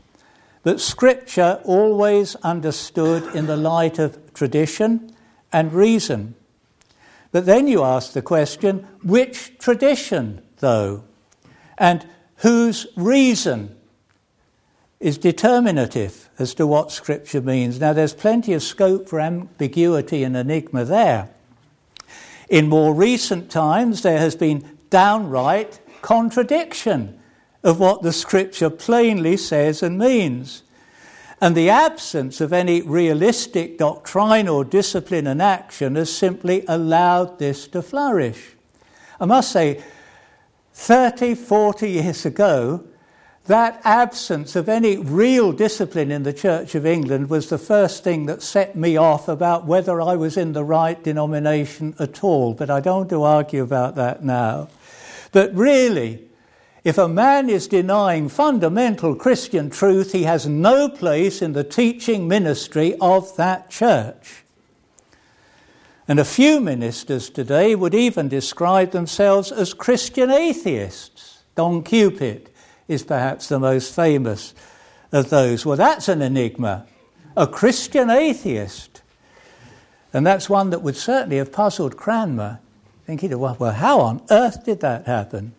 [0.63, 5.15] but Scripture always understood in the light of tradition
[5.51, 6.35] and reason.
[7.31, 11.03] But then you ask the question which tradition, though?
[11.77, 12.05] And
[12.37, 13.75] whose reason?
[14.99, 17.79] is determinative as to what Scripture means.
[17.79, 21.29] Now, there's plenty of scope for ambiguity and enigma there.
[22.49, 27.18] In more recent times, there has been downright contradiction
[27.63, 30.63] of what the Scripture plainly says and means.
[31.41, 37.67] And the absence of any realistic doctrine or discipline and action has simply allowed this
[37.69, 38.55] to flourish.
[39.19, 39.81] I must say,
[40.73, 42.83] 30, 40 years ago,
[43.45, 48.27] that absence of any real discipline in the Church of England was the first thing
[48.27, 52.53] that set me off about whether I was in the right denomination at all.
[52.53, 54.69] But I don't want to argue about that now.
[55.31, 56.28] But really,
[56.89, 62.27] if a man is denying fundamental Christian truth, he has no place in the teaching
[62.27, 64.43] ministry of that church.
[66.07, 71.43] And a few ministers today would even describe themselves as Christian atheists.
[71.53, 72.49] Don Cupitt
[72.87, 74.55] is perhaps the most famous
[75.11, 75.67] of those.
[75.67, 76.87] Well, that's an enigma.
[77.37, 79.03] A Christian atheist.
[80.11, 82.61] And that's one that would certainly have puzzled Cranmer,
[83.05, 85.53] thinking, well, how on earth did that happen?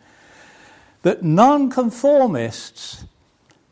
[1.03, 3.05] But nonconformists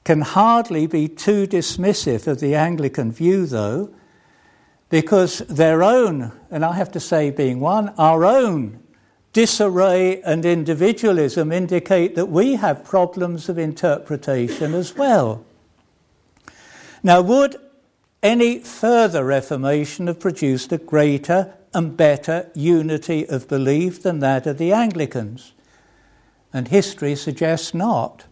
[0.05, 3.91] can hardly be too dismissive of the Anglican view, though,
[4.89, 8.81] because their own, and I have to say, being one, our own
[9.35, 15.45] disarray and individualism indicate that we have problems of interpretation as well.
[17.03, 17.57] Now, would
[18.23, 24.57] any further reformation have produced a greater and better unity of belief than that of
[24.57, 25.53] the Anglicans?
[26.53, 28.25] And history suggests not.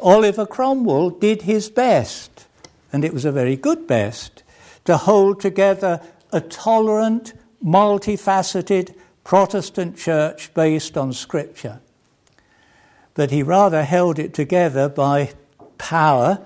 [0.00, 2.46] Oliver Cromwell did his best,
[2.92, 4.42] and it was a very good best,
[4.84, 6.00] to hold together
[6.32, 11.80] a tolerant, multifaceted Protestant church based on Scripture.
[13.14, 15.32] But he rather held it together by
[15.78, 16.40] power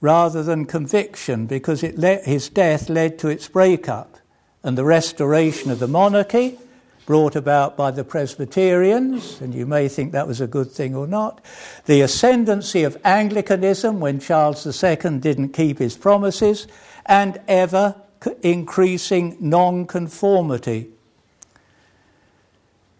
[0.00, 4.18] rather than conviction because le- his death led to its breakup
[4.62, 6.58] and the restoration of the monarchy
[7.06, 11.06] brought about by the Presbyterians, and you may think that was a good thing or
[11.06, 11.40] not,
[11.86, 16.66] the ascendancy of Anglicanism when Charles II didn't keep his promises,
[17.06, 17.94] and ever
[18.42, 20.88] increasing nonconformity.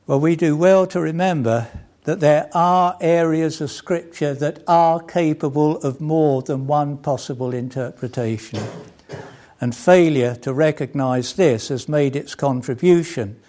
[0.06, 1.68] Well, we do well to remember
[2.04, 8.60] that there are areas of Scripture that are capable of more than one possible interpretation.
[9.60, 13.40] And failure to recognize this has made its contribution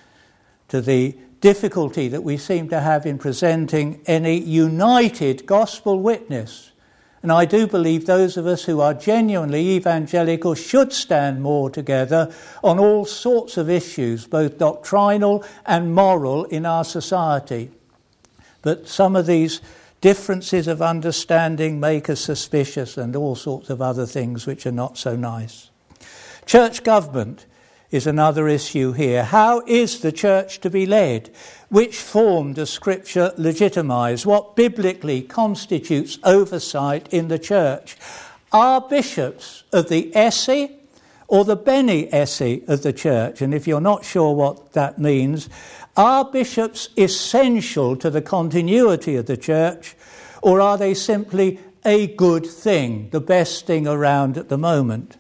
[0.70, 6.72] to the difficulty that we seem to have in presenting any united gospel witness.
[7.22, 12.32] And I do believe those of us who are genuinely evangelical should stand more together
[12.64, 17.72] on all sorts of issues, both doctrinal and moral, in our society.
[18.62, 19.62] But some of these
[20.02, 24.98] differences of understanding make us suspicious and all sorts of other things which are not
[24.98, 25.72] so nice.
[26.46, 27.48] Church government
[27.96, 29.24] is another issue here.
[29.24, 31.34] How is the church to be led?
[31.70, 34.26] Which form does Scripture legitimize?
[34.26, 37.98] What biblically constitutes oversight in the church?
[38.52, 40.70] Are bishops of the esse
[41.28, 43.42] or the bene esse of the church?
[43.42, 45.50] And if you're not sure what that means,
[45.98, 49.96] are bishops essential to the continuity of the church,
[50.42, 55.18] or are they simply a good thing, the best thing around at the moment?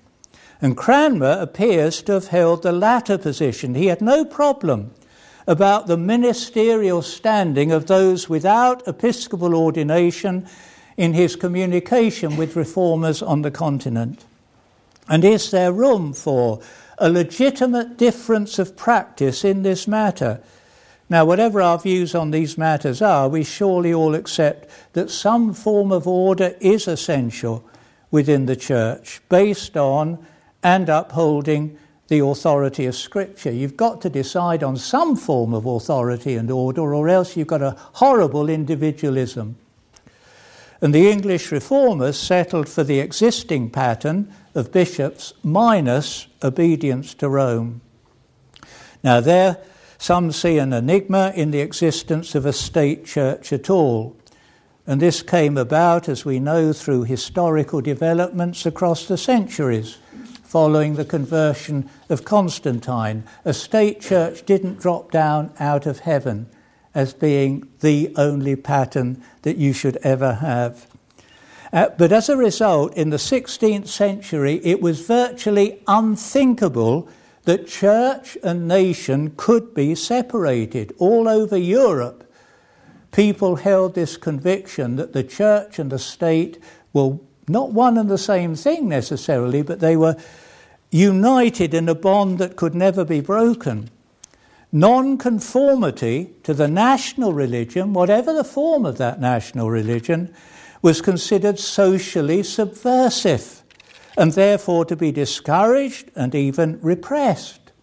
[0.65, 3.75] And Cranmer appears to have held the latter position.
[3.75, 4.95] He had no problem
[5.45, 10.47] about the ministerial standing of those without episcopal ordination
[10.97, 14.25] in his communication with reformers on the continent.
[15.07, 16.61] And is there room for
[16.97, 20.41] a legitimate difference of practice in this matter?
[21.11, 25.91] Now, whatever our views on these matters are, we surely all accept that some form
[25.91, 27.63] of order is essential
[28.09, 30.25] within the church based on
[30.65, 33.51] and upholding the authority of Scripture.
[33.51, 37.61] You've got to decide on some form of authority and order, or else you've got
[37.61, 39.57] a horrible individualism.
[40.81, 47.81] And the English reformers settled for the existing pattern of bishops minus obedience to Rome.
[49.03, 49.59] Now, there,
[49.99, 54.17] some see an enigma in the existence of a state church at all.
[54.87, 59.99] And this came about, as we know, through historical developments across the centuries
[60.55, 63.25] following the conversion of Constantine.
[63.43, 66.47] A state church didn't drop down out of heaven
[66.93, 70.87] as being the only pattern that you should ever have.
[71.73, 77.09] Uh, but as a result, in the 16th century, it was virtually unthinkable
[77.43, 80.95] that church and nation could be separated.
[80.99, 82.31] All over Europe,
[83.11, 88.17] people held this conviction that the church and the state were not one and the
[88.17, 90.15] same thing necessarily, but they were
[90.95, 93.89] united in a bond that could never be broken.
[94.71, 100.33] Non-conformity to the national religion, whatever the form of that national religion,
[100.81, 103.61] was considered socially subversive
[104.17, 107.73] and therefore to be discouraged and even repressed.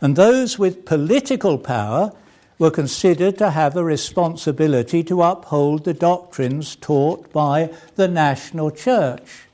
[0.00, 2.12] And those with political power
[2.60, 9.48] were considered to have a responsibility to uphold the doctrines taught by the national church,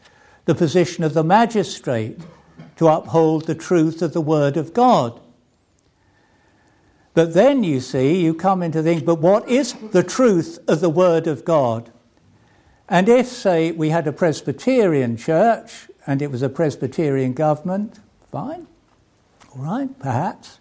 [0.45, 2.19] the position of the magistrate
[2.81, 5.21] to uphold the truth of the Word of God.
[7.13, 10.89] But then you see, you come into things, but what is the truth of the
[10.89, 11.93] Word of God?
[12.89, 18.01] And if, say, we had a Presbyterian church and it was a Presbyterian government,
[18.33, 18.67] fine,
[19.55, 20.59] all right, perhaps.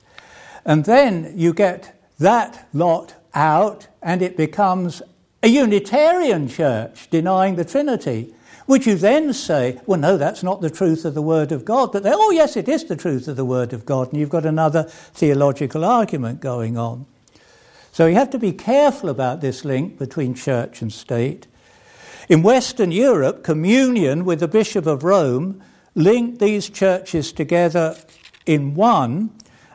[0.65, 5.01] And then you get that lot out and it becomes
[5.41, 8.33] a Unitarian church denying the Trinity.
[8.69, 11.91] Would you then say, well, no, that's not the truth of the Word of God?
[11.91, 14.09] But oh, yes, it is the truth of the Word of God.
[14.09, 17.07] And you've got another theological argument going on.
[17.91, 21.47] So you have to be careful about this link between church and state.
[22.29, 25.63] In Western Europe, communion with the Bishop of Rome
[25.95, 27.97] linked these churches together
[28.45, 29.31] in one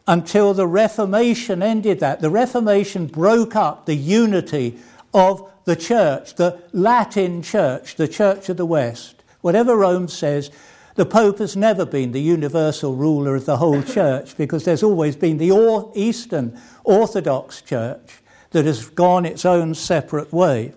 [0.07, 2.21] until the Reformation ended that.
[2.21, 4.79] The Reformation broke up the unity
[5.13, 9.23] of the church, the Latin church, the church of the West.
[9.41, 10.51] Whatever Rome says,
[10.95, 15.17] the Pope has never been the universal ruler of the whole church because there's always
[15.17, 20.73] been the Eastern Orthodox Church that has gone its own separate way.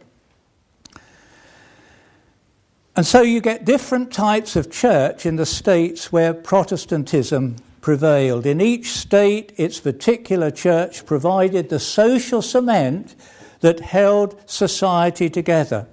[2.96, 8.48] And so you get different types of church in the states where Protestantism prevailed.
[8.48, 13.16] In each state, its particular church provided the social cement
[13.62, 15.88] that held society together.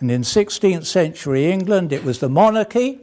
[0.00, 3.00] And in 16th century England, it was the monarchy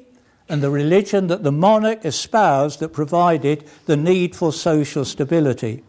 [0.50, 5.84] and the religion that the monarch espoused that provided the need for social stability.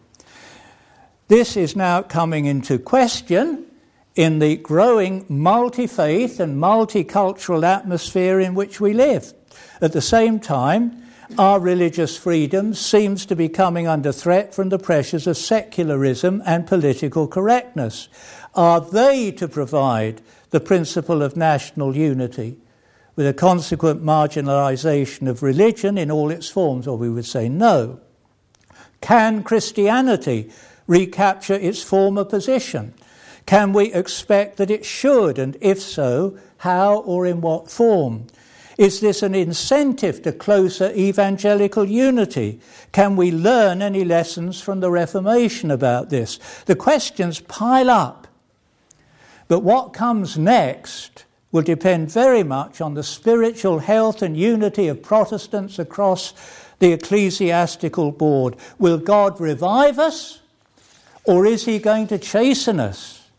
[1.27, 3.65] This is now coming into question
[4.15, 9.33] in the growing multi faith and multicultural atmosphere in which we live.
[9.81, 11.01] At the same time,
[11.37, 16.67] our religious freedom seems to be coming under threat from the pressures of secularism and
[16.67, 18.09] political correctness.
[18.55, 22.57] Are they to provide the principle of national unity
[23.15, 26.87] with a consequent marginalisation of religion in all its forms?
[26.87, 27.99] Or we would say no.
[28.99, 30.51] Can Christianity
[30.87, 32.93] recapture its former position?
[33.45, 35.39] Can we expect that it should?
[35.39, 38.27] And if so, how or in what form?
[38.81, 42.59] Is this an incentive to closer evangelical unity?
[42.91, 46.39] Can we learn any lessons from the Reformation about this?
[46.65, 48.27] The questions pile up.
[49.47, 55.03] But what comes next will depend very much on the spiritual health and unity of
[55.03, 56.33] Protestants across
[56.79, 58.55] the ecclesiastical board.
[58.79, 60.39] Will God revive us,
[61.23, 63.29] or is He going to chasten us?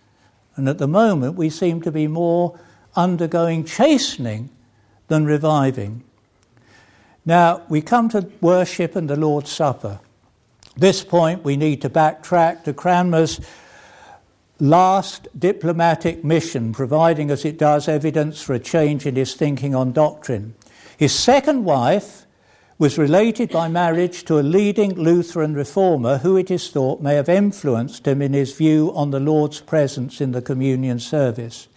[0.55, 2.61] And at the moment, we seem to be more
[2.95, 4.49] undergoing chastening
[5.09, 6.05] than reviving.
[7.25, 10.01] Now, we come to worship and the Lord's Supper.
[10.77, 13.41] This point, we need to backtrack to Cranmer's
[14.59, 19.93] last diplomatic mission, providing as it does evidence for a change in his thinking on
[19.93, 20.55] doctrine.
[20.97, 22.27] His second wife
[22.79, 27.29] was related by marriage to a leading Lutheran reformer who it is thought may have
[27.29, 31.69] influenced him in his view on the Lord's presence in the communion service.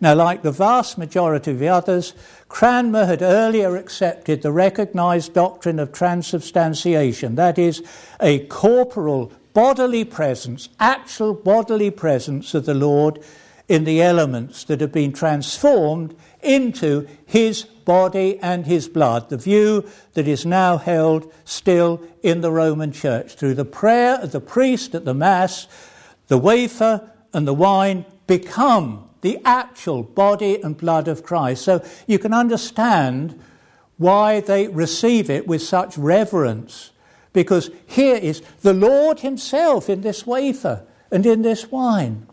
[0.00, 2.14] Now, like the vast majority of the others,
[2.48, 7.82] Cranmer had earlier accepted the recognized doctrine of transubstantiation, that is,
[8.20, 13.22] a corporal bodily presence, actual bodily presence of the Lord
[13.68, 19.88] in the elements that have been transformed into his body and his blood, the view
[20.14, 23.34] that is now held still in the Roman Church.
[23.34, 25.66] Through the prayer of the priest at the Mass,
[26.28, 31.64] the wafer and the wine become the actual body and blood of Christ.
[31.64, 33.38] So you can understand
[33.96, 36.92] why they receive it with such reverence,
[37.32, 42.26] because here is the Lord Himself in this wafer and in this wine.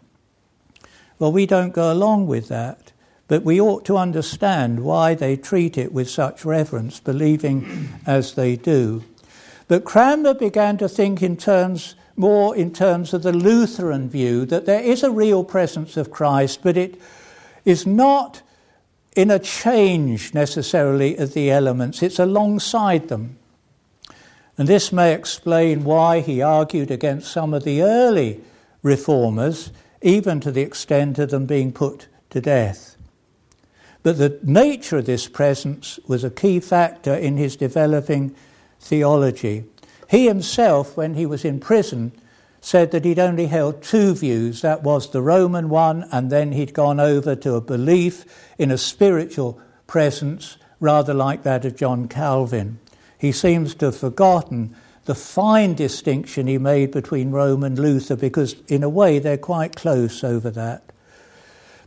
[1.17, 2.91] Well, we don't go along with that.
[3.27, 8.55] But we ought to understand why they treat it with such reverence, believing as they
[8.55, 9.03] do.
[9.67, 14.65] But Cranmer began to think in terms more in terms of the Lutheran view that
[14.65, 16.99] there is a real presence of Christ, but it
[17.65, 18.41] is not
[19.15, 23.37] in a change necessarily of the elements, it's alongside them.
[24.57, 28.41] And this may explain why he argued against some of the early
[28.83, 32.95] reformers, even to the extent of them being put to death.
[34.03, 38.35] But the nature of this presence was a key factor in his developing
[38.79, 39.65] theology.
[40.09, 42.11] He himself, when he was in prison,
[42.61, 46.73] said that he'd only held two views that was the Roman one, and then he'd
[46.73, 48.25] gone over to a belief
[48.57, 52.79] in a spiritual presence rather like that of John Calvin.
[53.17, 54.75] He seems to have forgotten
[55.05, 59.75] the fine distinction he made between Rome and Luther because, in a way, they're quite
[59.75, 60.91] close over that.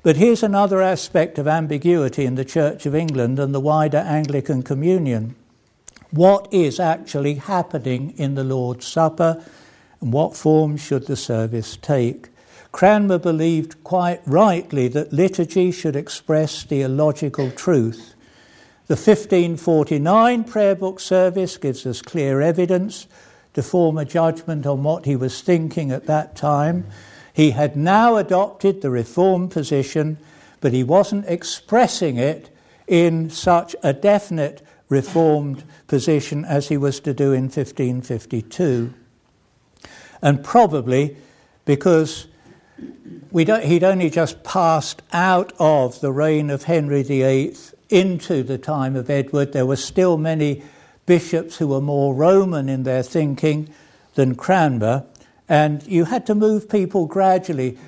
[0.03, 4.63] But here's another aspect of ambiguity in the Church of England and the wider Anglican
[4.63, 5.35] communion.
[6.11, 9.45] What is actually happening in the Lord's Supper
[10.01, 12.29] and what form should the service take?
[12.73, 18.15] Cranmer believed quite rightly that liturgy should express theological truth.
[18.87, 23.07] The 1549 prayer book service gives us clear evidence
[23.53, 26.87] to form a judgment on what he was thinking at that time.
[27.35, 30.17] He had now adopted the reform position,
[30.61, 32.49] but he wasn't expressing it
[32.87, 38.93] in such a definite reformed position as he was to do in 1552.
[40.23, 41.17] And probably
[41.65, 42.27] because
[43.33, 47.57] he'd only just passed out of the reign of Henry VIII
[47.91, 50.63] into the time of Edward, there were still many
[51.07, 53.69] bishops who were more Roman in their thinking
[54.15, 55.05] than Cranmer,
[55.49, 57.79] and you had to move people gradually.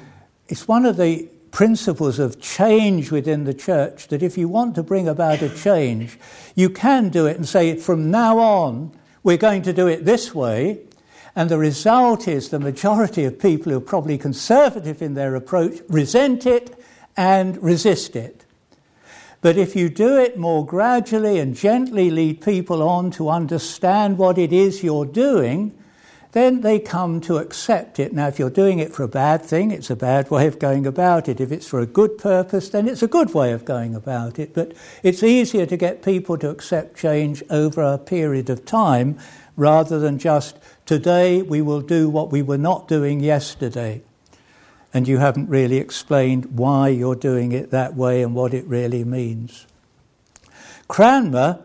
[0.48, 4.82] It's one of the principles of change within the church that if you want to
[4.82, 6.18] bring about a change,
[6.55, 8.92] you can do it and say, from now on,
[9.22, 10.80] we're going to do it this way.
[11.36, 15.80] And the result is the majority of people who are probably conservative in their approach
[15.88, 16.76] resent it
[17.16, 18.44] and resist it.
[19.40, 24.36] But if you do it more gradually and gently lead people on to understand what
[24.36, 25.74] it is you're doing,
[26.33, 28.12] then they come to accept it.
[28.12, 30.87] Now, if you're doing it for a bad thing, it's a bad way of going
[30.87, 31.41] about it.
[31.41, 34.55] If it's for a good purpose, then it's a good way of going about it.
[34.55, 34.72] But
[35.03, 39.18] it's easier to get people to accept change over a period of time
[39.57, 40.57] rather than just
[40.87, 44.03] today we will do what we were not doing yesterday
[44.93, 49.05] and you haven't really explained why you're doing it that way and what it really
[49.05, 49.66] means.
[50.89, 51.62] Cranmer,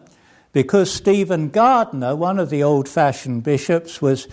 [0.54, 4.28] because Stephen Gardiner, one of the old fashioned bishops, was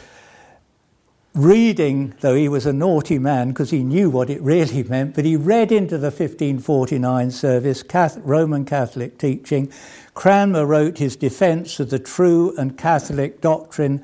[1.34, 5.24] reading, though he was a naughty man because he knew what it really meant, but
[5.24, 7.84] he read into the 1549 service
[8.18, 9.72] Roman Catholic teaching.
[10.14, 14.02] Cranmer wrote his defence of the true and Catholic doctrine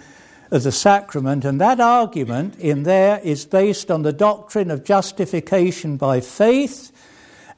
[0.51, 5.99] of the sacrament, and that argument in there is based on the doctrine of justification
[5.99, 6.91] by faith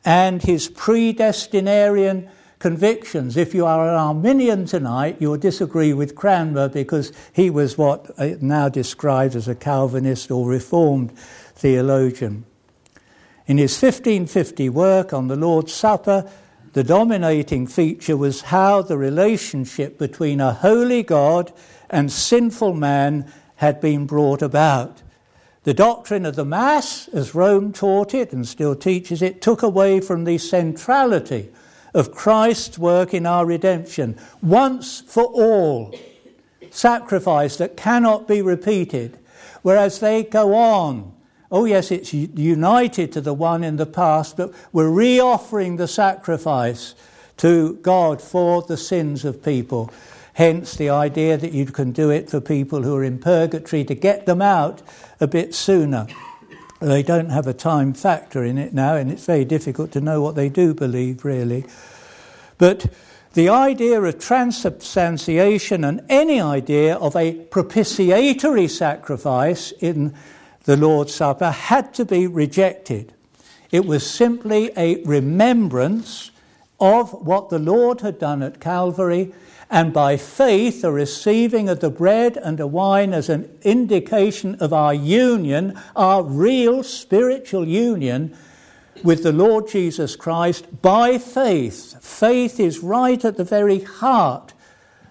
[0.05, 2.29] and his predestinarian
[2.61, 3.39] convictions.
[3.39, 8.37] If you are an Arminian tonight, you'll disagree with Cranmer because he was what uh,
[8.41, 11.11] now described as a Calvinist or Reformed
[11.57, 12.45] theologian.
[13.47, 16.31] In his 1550 work on the Lord's Supper,
[16.75, 21.53] the dominating feature was how the relationship between a holy God
[21.89, 25.03] and sinful man had been brought about.
[25.65, 30.01] The doctrine of the Mass, as Rome taught it and still teaches it, took away
[30.01, 31.51] from the centrality
[31.95, 35.95] of Christ's work in our redemption, once for all,
[36.70, 39.18] sacrifice that cannot be repeated.
[39.62, 41.12] Whereas they go on,
[41.51, 46.95] oh yes, it's united to the one in the past, but we're re-offering the sacrifice
[47.38, 49.91] to God for the sins of people.
[50.34, 53.95] Hence, the idea that you can do it for people who are in purgatory to
[53.95, 54.80] get them out
[55.20, 56.07] a bit sooner.
[56.81, 60.22] They don't have a time factor in it now, and it's very difficult to know
[60.22, 61.66] what they do believe, really.
[62.57, 62.87] But
[63.35, 70.14] the idea of transubstantiation and any idea of a propitiatory sacrifice in
[70.64, 73.12] the Lord's Supper had to be rejected.
[73.70, 76.31] It was simply a remembrance
[76.81, 79.33] of what the Lord had done at Calvary
[79.71, 84.73] and by faith a receiving of the bread and the wine as an indication of
[84.73, 88.37] our union, our real spiritual union
[89.05, 91.97] with the Lord Jesus Christ by faith.
[92.05, 94.53] Faith is right at the very heart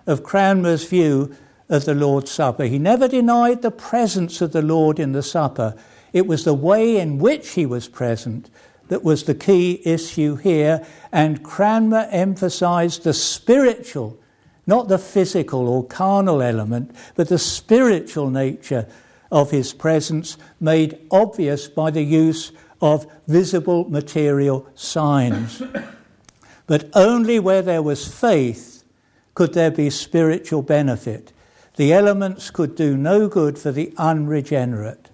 [0.06, 1.36] of Cranmer's view
[1.70, 2.66] of the Lord's Supper.
[2.66, 5.76] He never denied the presence of the Lord in the supper.
[6.12, 8.50] It was the way in which he was present
[8.90, 14.20] that was the key issue here, and Cranmer emphasized the spiritual
[14.70, 18.88] not the physical or carnal element, but the spiritual nature
[19.32, 25.62] of his presence, made obvious by the use of visible material signs.
[26.68, 28.84] but only where there was faith
[29.34, 31.34] could there be spiritual benefit.
[31.76, 35.10] The elements could do no good for the unregenerate.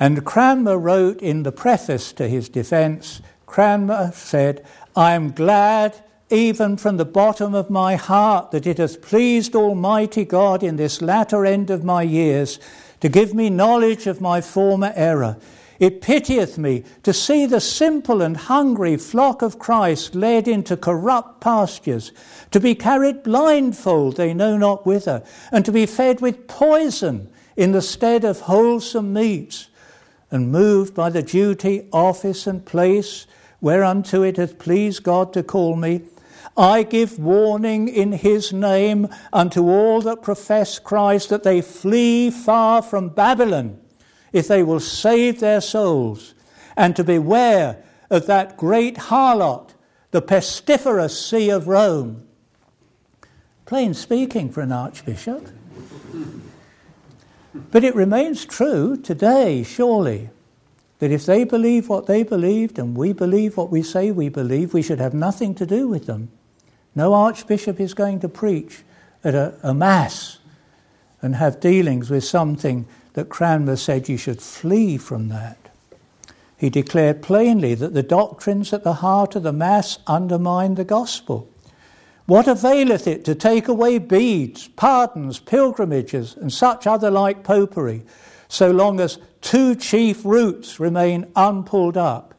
[0.00, 4.64] And Cranmer wrote in the preface to his defence Cranmer said,
[4.96, 6.02] I am glad
[6.34, 11.00] even from the bottom of my heart that it has pleased Almighty God in this
[11.00, 12.58] latter end of my years
[13.00, 15.36] to give me knowledge of my former error.
[15.78, 21.40] It pitieth me to see the simple and hungry flock of Christ led into corrupt
[21.40, 22.12] pastures,
[22.50, 27.72] to be carried blindfold they know not whither, and to be fed with poison in
[27.72, 29.68] the stead of wholesome meats,
[30.30, 33.26] and moved by the duty, office, and place
[33.60, 36.02] whereunto it hath pleased God to call me,
[36.56, 42.80] I give warning in his name unto all that profess Christ that they flee far
[42.80, 43.80] from Babylon
[44.32, 46.34] if they will save their souls,
[46.76, 49.70] and to beware of that great harlot,
[50.10, 52.26] the pestiferous see of Rome.
[53.64, 55.48] Plain speaking for an archbishop.
[57.70, 60.30] But it remains true today, surely,
[60.98, 64.74] that if they believe what they believed and we believe what we say we believe,
[64.74, 66.30] we should have nothing to do with them.
[66.94, 68.82] No archbishop is going to preach
[69.22, 70.38] at a, a mass
[71.22, 75.58] and have dealings with something that Cranmer said you should flee from that.
[76.56, 81.48] He declared plainly that the doctrines at the heart of the Mass undermine the gospel.
[82.26, 88.02] What availeth it to take away beads, pardons, pilgrimages, and such other like popery,
[88.48, 92.34] so long as two chief roots remain unpulled up?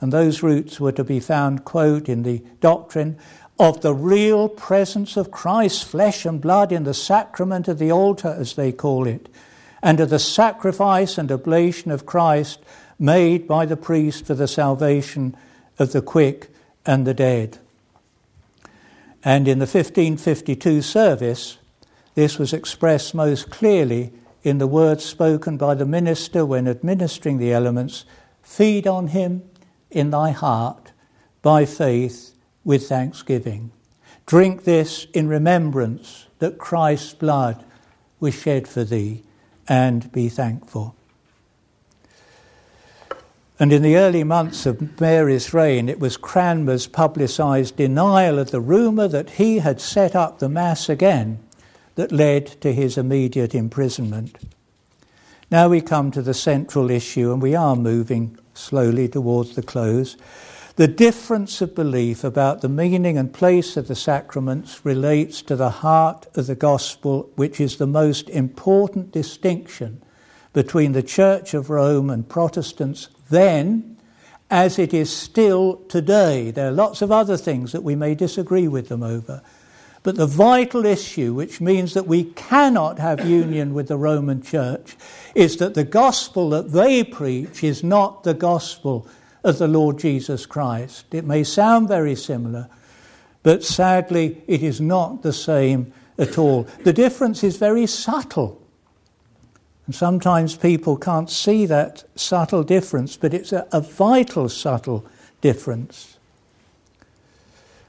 [0.00, 3.16] And those roots were to be found, quote, in the doctrine
[3.62, 8.34] of the real presence of Christ's flesh and blood in the sacrament of the altar,
[8.36, 9.28] as they call it,
[9.80, 12.58] and of the sacrifice and oblation of Christ
[12.98, 15.36] made by the priest for the salvation
[15.78, 16.50] of the quick
[16.84, 17.58] and the dead.
[19.22, 21.58] And in the 1552 service,
[22.16, 27.52] this was expressed most clearly in the words spoken by the minister when administering the
[27.52, 28.04] elements
[28.42, 29.48] Feed on him
[29.88, 30.90] in thy heart
[31.42, 32.32] by faith
[32.64, 33.72] with thanksgiving.
[34.26, 37.64] Drink this in remembrance that Christ's blood
[38.20, 39.22] was shed for thee
[39.68, 40.94] and be thankful.
[43.58, 48.60] And in the early months of Mary's reign, it was Cranmer's publicised denial of the
[48.60, 51.38] rumour that he had set up the Mass again
[51.94, 54.36] that led to his immediate imprisonment.
[55.50, 60.16] Now we come to the central issue, and we are moving slowly towards the close.
[60.76, 65.68] The difference of belief about the meaning and place of the sacraments relates to the
[65.68, 70.02] heart of the gospel, which is the most important distinction
[70.54, 73.98] between the Church of Rome and Protestants then
[74.50, 76.50] as it is still today.
[76.50, 79.42] There are lots of other things that we may disagree with them over.
[80.02, 84.96] But the vital issue, which means that we cannot have union with the Roman Church,
[85.34, 89.06] is that the gospel that they preach is not the gospel
[89.44, 91.12] of the Lord Jesus Christ.
[91.12, 92.68] It may sound very similar,
[93.42, 96.64] but sadly, it is not the same at all.
[96.84, 98.60] The difference is very subtle.
[99.86, 105.04] And sometimes people can't see that subtle difference, but it's a, a vital, subtle
[105.40, 106.16] difference.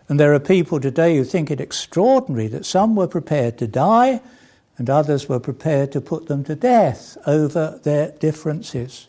[0.10, 4.22] And there are people today who think it extraordinary that some were prepared to die
[4.78, 9.08] and others were prepared to put them to death over their differences.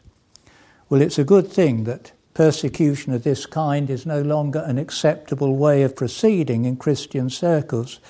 [0.88, 5.56] Well, it's a good thing that persecution of this kind is no longer an acceptable
[5.56, 8.00] way of proceeding in Christian circles,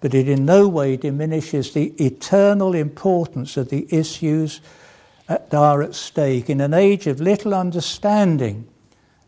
[0.00, 4.62] but it in no way diminishes the eternal importance of the issues
[5.26, 8.66] that are at stake in an age of little understanding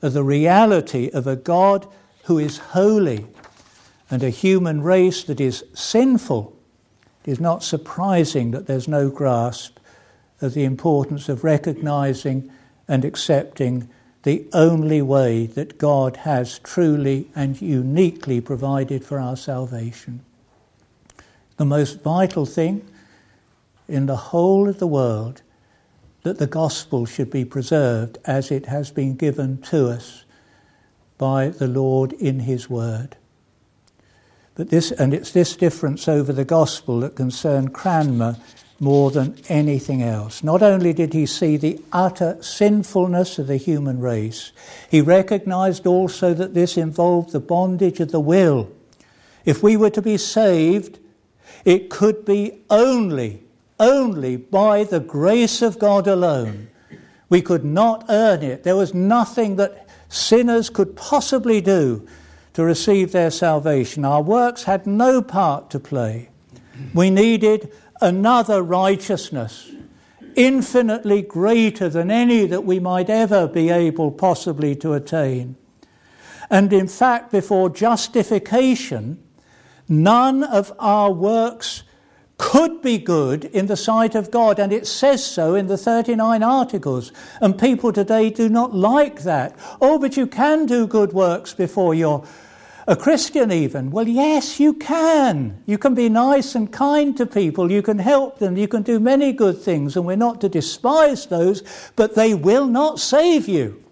[0.01, 1.87] of the reality of a God
[2.25, 3.27] who is holy
[4.11, 6.57] and a human race that is sinful.
[7.25, 9.79] It is not surprising that there's no grasp
[10.41, 12.51] of the importance of recognizing
[12.89, 13.89] and accepting
[14.23, 20.21] the only way that God has truly and uniquely provided for our salvation.
[21.57, 22.89] The most vital thing
[23.89, 25.43] in the whole of the world
[26.23, 30.25] that the gospel should be preserved as it has been given to us
[31.19, 33.17] by the Lord in his word.
[34.55, 38.37] But this and it's this difference over the gospel that concerned Cranmer
[38.83, 40.43] more than anything else.
[40.43, 44.51] Not only did he see the utter sinfulness of the human race,
[44.91, 48.73] he recognized also that this involved the bondage of the will.
[49.45, 50.99] If we were to be saved,
[51.65, 53.45] it could be only,
[53.79, 56.67] only by the grace of God alone.
[57.29, 58.65] We could not earn it.
[58.65, 62.05] There was nothing that sinners could possibly do
[62.55, 64.05] to receive their salvation.
[64.05, 66.31] Our works had no part to play.
[66.95, 67.73] We needed
[68.03, 69.71] another righteousness
[70.35, 75.57] infinitely greater than any that we might ever be able possibly to attain.
[76.51, 79.23] And in fact, before justification,
[79.89, 81.83] none of our works
[82.39, 86.43] could be good in the sight of God, and it says so in the 39
[86.43, 87.13] Articles.
[87.41, 89.57] And people today do not like that.
[89.81, 92.27] Oh, but you can do good works before you're
[92.87, 93.91] a Christian, even.
[93.91, 95.63] Well, yes, you can.
[95.67, 98.99] You can be nice and kind to people, you can help them, you can do
[98.99, 101.63] many good things, and we're not to despise those,
[101.97, 103.83] but they will not save you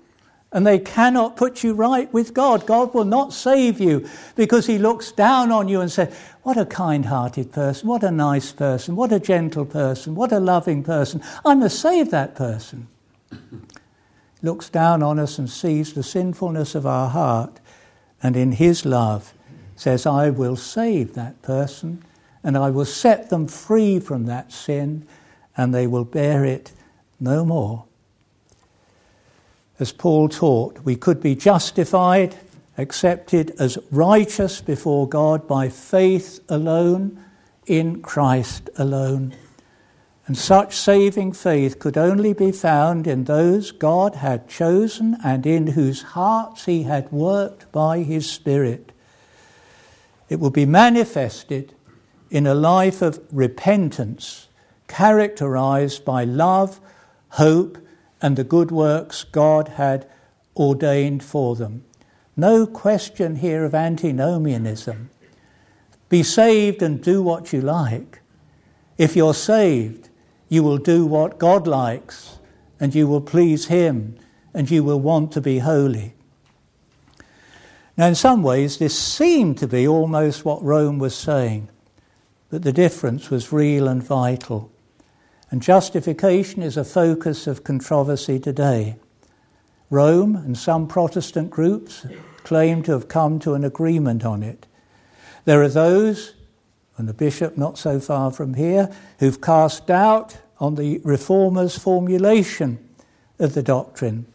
[0.53, 2.67] and they cannot put you right with God.
[2.67, 6.67] God will not save you because He looks down on you and says, What a
[6.67, 11.23] kind hearted person, what a nice person, what a gentle person, what a loving person.
[11.45, 12.89] I must save that person.
[14.43, 17.60] looks down on us and sees the sinfulness of our heart,
[18.23, 19.35] and in His love
[19.77, 22.05] says, I will save that person
[22.43, 25.07] and I will set them free from that sin,
[25.59, 26.73] and they will bear it
[27.19, 27.85] no more
[29.81, 32.37] as Paul taught, we could be justified,
[32.77, 37.25] accepted as righteous before God by faith alone,
[37.67, 39.35] in Christ alone.
[40.31, 45.67] And such saving faith could only be found in those God had chosen and in
[45.67, 48.93] whose hearts He had worked by His Spirit.
[50.29, 51.75] It will be manifested
[52.31, 54.47] in a life of repentance,
[54.87, 56.79] characterized by love,
[57.31, 57.79] hope,
[58.23, 60.07] and the good works God had
[60.57, 61.83] ordained for them.
[62.37, 65.11] No question here of antinomianism.
[66.09, 68.21] Be saved and do what you like.
[68.97, 70.10] If you're saved,
[70.51, 72.39] you will do what God likes,
[72.79, 74.19] and you will please Him,
[74.53, 76.13] and you will want to be holy.
[77.97, 81.69] Now, in some ways, this seemed to be almost what Rome was saying,
[82.51, 84.73] but the difference was real and vital.
[85.51, 88.97] And justification is a focus of controversy today.
[89.89, 92.07] Rome and some Protestant groups
[92.43, 94.67] claim to have come to an agreement on it.
[95.45, 96.35] There are those,
[97.01, 102.79] and the bishop not so far from here, who've cast doubt on the reformers' formulation
[103.39, 104.27] of the doctrine.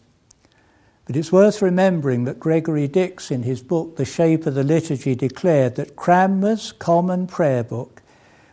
[1.05, 5.13] But it's worth remembering that Gregory Dix, in his book The Shape of the Liturgy,
[5.13, 8.01] declared that Cranmer's Common Prayer Book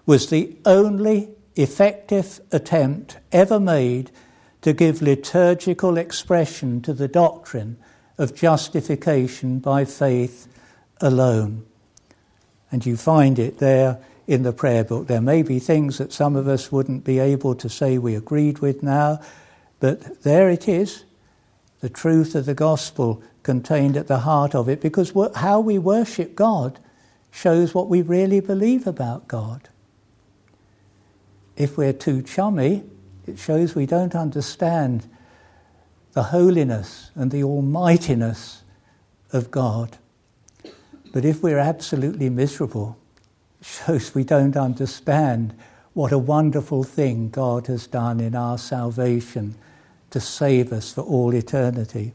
[0.04, 4.10] was the only effective attempt ever made
[4.60, 7.78] to give liturgical expression to the doctrine
[8.18, 10.48] of justification by faith
[11.00, 11.64] alone.
[12.72, 15.06] And you find it there in the prayer book.
[15.06, 18.58] There may be things that some of us wouldn't be able to say we agreed
[18.58, 19.20] with now,
[19.78, 21.04] but there it is
[21.80, 26.34] the truth of the gospel contained at the heart of it, because how we worship
[26.34, 26.78] God
[27.30, 29.68] shows what we really believe about God.
[31.56, 32.84] If we're too chummy,
[33.26, 35.08] it shows we don't understand
[36.12, 38.62] the holiness and the almightiness
[39.32, 39.98] of God.
[41.12, 42.96] But if we're absolutely miserable,
[43.60, 45.54] shows we don't understand
[45.92, 49.54] what a wonderful thing God has done in our salvation
[50.10, 52.14] to save us for all eternity.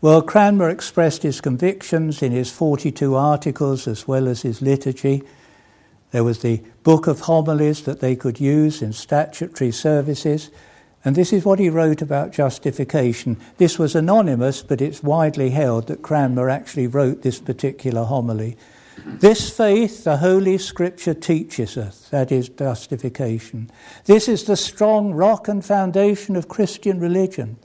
[0.00, 5.22] Well, Cranmer expressed his convictions in his 42 articles as well as his liturgy.
[6.10, 10.50] There was the book of homilies that they could use in statutory services.
[11.04, 13.38] And this is what he wrote about justification.
[13.56, 18.56] This was anonymous, but it's widely held that Cranmer actually wrote this particular homily.
[19.06, 23.70] This faith the Holy Scripture teaches us, that is justification.
[24.04, 27.56] This is the strong rock and foundation of Christian religion.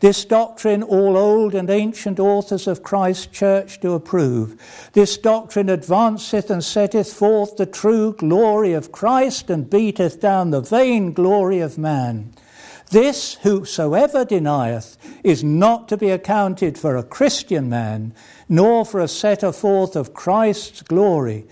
[0.00, 4.90] This doctrine all old and ancient authors of Christ's church do approve.
[4.92, 10.60] This doctrine advanceth and setteth forth the true glory of Christ and beateth down the
[10.60, 12.34] vain glory of man.
[12.92, 18.12] This whosoever denieth is not to be accounted for a Christian man,
[18.50, 21.46] nor for a setter forth of Christ's glory,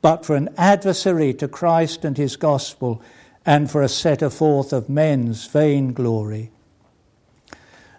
[0.00, 3.02] but for an adversary to Christ and his gospel,
[3.44, 6.50] and for a setter forth of men's vain glory.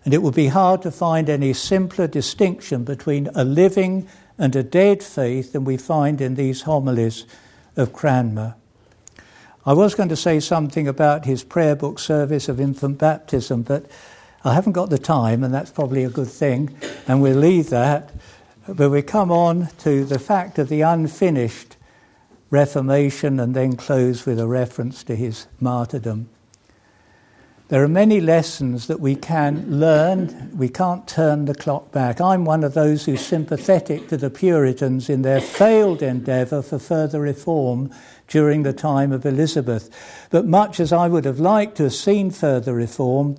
[0.03, 4.07] And it would be hard to find any simpler distinction between a living
[4.39, 7.25] and a dead faith than we find in these homilies
[7.75, 8.55] of Cranmer.
[9.68, 13.86] I was going to say something about his prayer book service of infant baptism, but
[14.45, 16.74] I haven't got the time, and that's probably a good thing,
[17.05, 18.13] and we'll leave that.
[18.65, 21.76] But we come on to the fact of the unfinished
[22.49, 26.30] Reformation and then close with a reference to his martyrdom.
[27.70, 30.57] There are many lessons that we can learn.
[30.57, 32.22] We can't turn the clock back.
[32.22, 37.20] I'm one of those who's sympathetic to the Puritans in their failed endeavour for further
[37.20, 37.91] reform
[38.30, 39.89] during the time of Elizabeth.
[40.30, 43.36] But much as I would have liked to have seen further reform,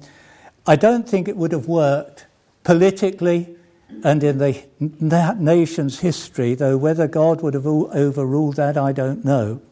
[0.66, 2.26] I don't think it would have worked
[2.64, 3.56] politically
[4.04, 9.62] and in the nation's history, though whether God would have overruled that, I don't know.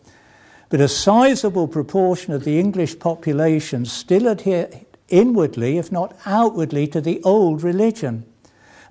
[0.68, 4.68] But a sizable proportion of the English population still adhere
[5.08, 8.24] inwardly, if not outwardly, to the old religion.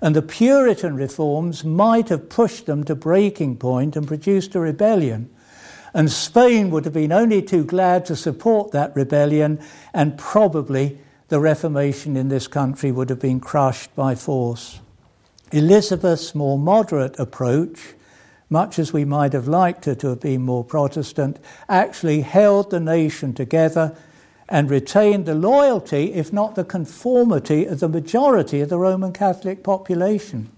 [0.00, 5.30] And the Puritan reforms might have pushed them to breaking point and produced a rebellion.
[5.92, 9.58] And Spain would have been only too glad to support that rebellion,
[9.94, 10.98] and probably
[11.28, 14.80] the Reformation in this country would have been crushed by force.
[15.52, 17.94] Elizabeth's more moderate approach
[18.48, 21.38] much as we might have liked her to have been more Protestant,
[21.68, 23.96] actually held the nation together
[24.48, 29.64] and retained the loyalty, if not the conformity, of the majority of the Roman Catholic
[29.64, 30.50] population.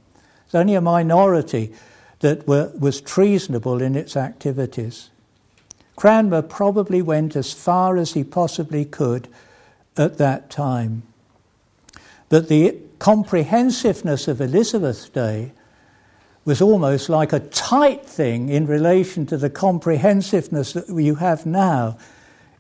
[0.45, 1.73] It's only a minority
[2.21, 5.11] that were, was treasonable in its activities.
[5.97, 9.29] Cranmer probably went as far as he possibly could
[9.97, 11.03] at that time.
[12.29, 15.53] But the comprehensiveness of Elizabeth's day
[16.49, 21.99] was almost like a tight thing in relation to the comprehensiveness that you have now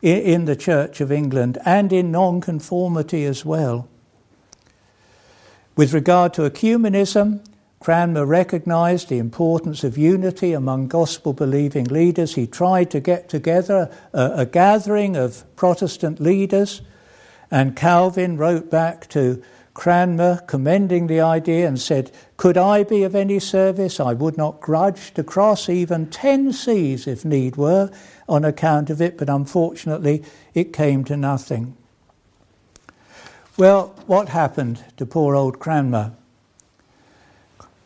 [0.03, 3.89] in the Church of England and in nonconformity as well.
[5.75, 7.43] With regard to ecumenism,
[7.81, 12.35] Cranmer recognized the importance of unity among gospel believing leaders.
[12.35, 16.83] He tried to get together a, a, gathering of Protestant leaders,
[17.51, 19.43] and Calvin wrote back to
[19.79, 24.01] Cranmer, commending the idea, and said, Could I be of any service?
[24.01, 27.89] I would not grudge to cross even ten seas if need were
[28.29, 31.77] on account of it, but unfortunately it came to nothing.
[33.57, 36.13] Well, what happened to poor old Cranmer?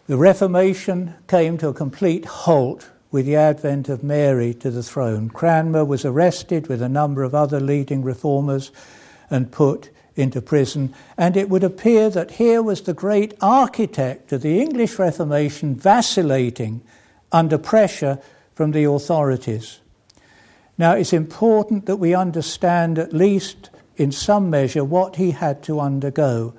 [0.06, 5.28] The Reformation came to a complete halt with the advent of Mary to the throne.
[5.28, 8.72] Cranmer was arrested with a number of other leading reformers
[9.28, 14.42] and put into prison, and it would appear that here was the great architect of
[14.42, 16.82] the English Reformation vacillating
[17.30, 18.18] under pressure
[18.52, 19.80] from the authorities.
[20.76, 25.80] Now, it's important that we understand, at least in some measure, what he had to
[25.80, 26.54] undergo.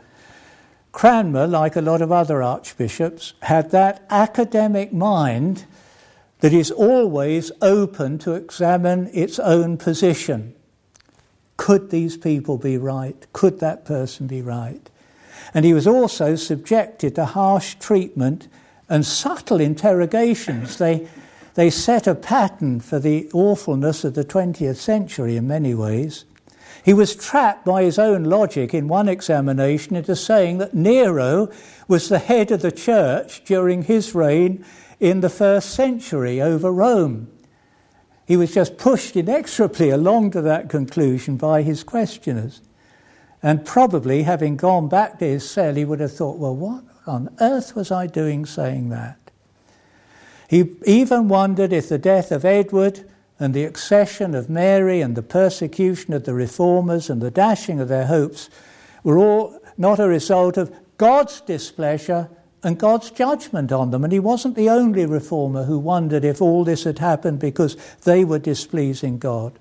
[0.92, 5.66] Cranmer, like a lot of other archbishops, had that academic mind
[6.40, 10.54] that is always open to examine its own position.
[11.58, 13.26] Could these people be right?
[13.34, 14.90] Could that person be right?
[15.54, 18.48] And he was also subjected to harsh treatment
[18.90, 20.78] and subtle interrogations.
[20.78, 21.08] They,
[21.56, 26.26] they set a pattern for the awfulness of the 20th century in many ways.
[26.84, 31.50] He was trapped by his own logic in one examination into saying that Nero
[31.88, 34.66] was the head of the church during his reign
[35.00, 37.33] in the first century over Rome.
[38.26, 42.62] He was just pushed inexorably along to that conclusion by his questioners.
[43.42, 47.36] And probably, having gone back to his cell, he would have thought, well, what on
[47.42, 49.18] earth was I doing saying that?
[50.48, 53.10] He even wondered if the death of Edward
[53.40, 57.90] and the accession of Mary and the persecution of the reformers and the dashing of
[57.90, 58.50] their hopes
[59.04, 62.30] were all not a result of God's displeasure
[62.64, 64.04] and God's judgment on them.
[64.04, 68.24] And he wasn't the only reformer who wondered if all this had happened because they
[68.24, 69.60] were displeasing God.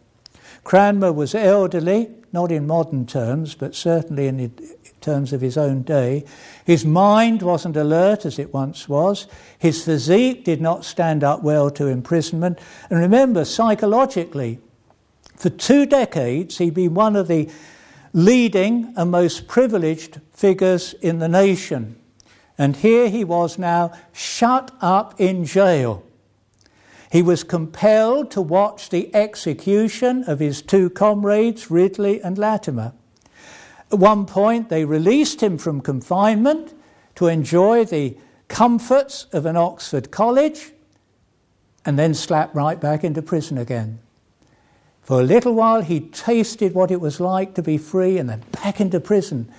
[0.64, 4.53] Cranmer was elderly, not in modern terms, but certainly in
[5.00, 6.24] terms of his own day.
[6.64, 9.26] His mind wasn't alert as it once was.
[9.59, 12.61] His physique did not stand up well to imprisonment.
[12.88, 14.61] And remember, psychologically,
[15.36, 17.50] for two decades, he'd been one of the
[18.12, 21.96] leading and most privileged figures in the nation.
[22.62, 26.04] And here he was now shut up in jail.
[27.10, 32.92] He was compelled to watch the execution of his two comrades, Ridley and Latimer.
[33.90, 36.72] At one point, they released him from confinement
[37.16, 40.70] to enjoy the comforts of an Oxford college
[41.84, 43.98] and then slapped right back into prison again.
[45.02, 48.44] For a little while, he tasted what it was like to be free and then
[48.62, 49.52] back into prison.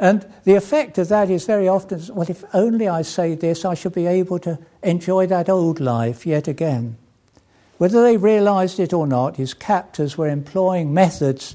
[0.00, 3.74] And the effect of that is very often, well, if only I say this, I
[3.74, 6.96] shall be able to enjoy that old life yet again.
[7.76, 11.54] Whether they realized it or not, his captors were employing methods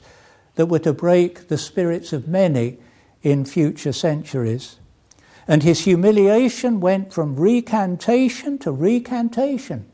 [0.55, 2.77] that were to break the spirits of many
[3.23, 4.77] in future centuries.
[5.47, 9.87] And his humiliation went from recantation to recantation.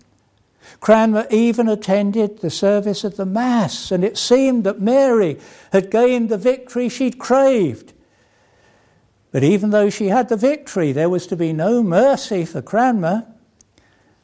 [0.82, 5.39] Cranmer even attended the service of the Mass, and it seemed that Mary
[5.72, 7.91] had gained the victory she'd craved.
[9.32, 13.26] But even though she had the victory, there was to be no mercy for Cranmer.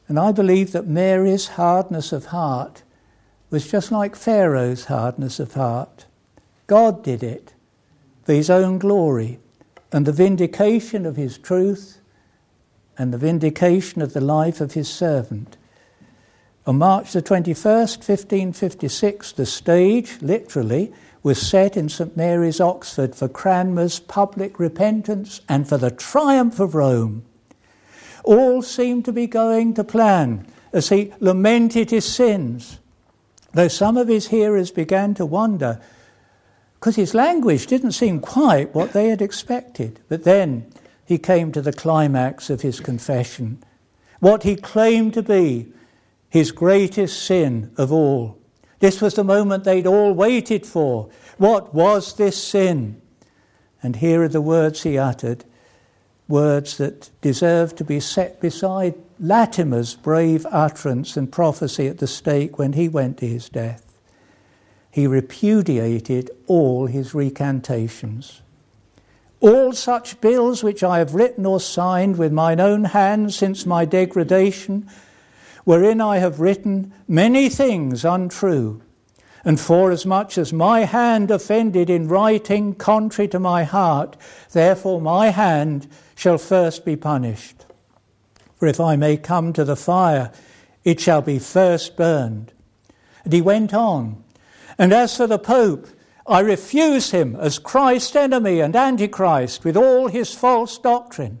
[0.06, 2.82] And I believe that Mary's hardness of heart
[3.50, 6.06] was just like Pharaoh's hardness of heart.
[6.66, 7.54] God did it
[8.24, 9.38] for his own glory
[9.90, 12.00] and the vindication of his truth
[12.98, 15.56] and the vindication of the life of his servant.
[16.66, 20.92] On March the 21st, 1556, the stage, literally,
[21.22, 26.74] was set in St Mary's, Oxford, for Cranmer's public repentance and for the triumph of
[26.74, 27.24] Rome.
[28.24, 32.78] All seemed to be going to plan uh, as he lamented his sins,
[33.52, 35.80] though some of his hearers began to wonder
[36.78, 39.98] because his language didn't seem quite what they had expected.
[40.08, 40.70] But then
[41.04, 43.62] he came to the climax of his confession,
[44.20, 45.72] what he claimed to be
[46.28, 48.37] his greatest sin of all.
[48.80, 51.08] This was the moment they'd all waited for.
[51.36, 53.00] What was this sin?
[53.82, 55.44] And here are the words he uttered,
[56.28, 62.58] words that deserve to be set beside Latimer's brave utterance and prophecy at the stake
[62.58, 63.98] when he went to his death.
[64.90, 68.42] He repudiated all his recantations.
[69.40, 73.84] All such bills which I have written or signed with mine own hand since my
[73.84, 74.88] degradation
[75.68, 78.80] wherein I have written many things untrue,
[79.44, 84.16] and forasmuch as my hand offended in writing contrary to my heart,
[84.52, 87.66] therefore my hand shall first be punished.
[88.56, 90.32] For if I may come to the fire,
[90.84, 92.50] it shall be first burned.
[93.22, 94.24] And he went on,
[94.78, 95.86] and as for the Pope,
[96.26, 101.40] I refuse him as Christ's enemy and Antichrist with all his false doctrine.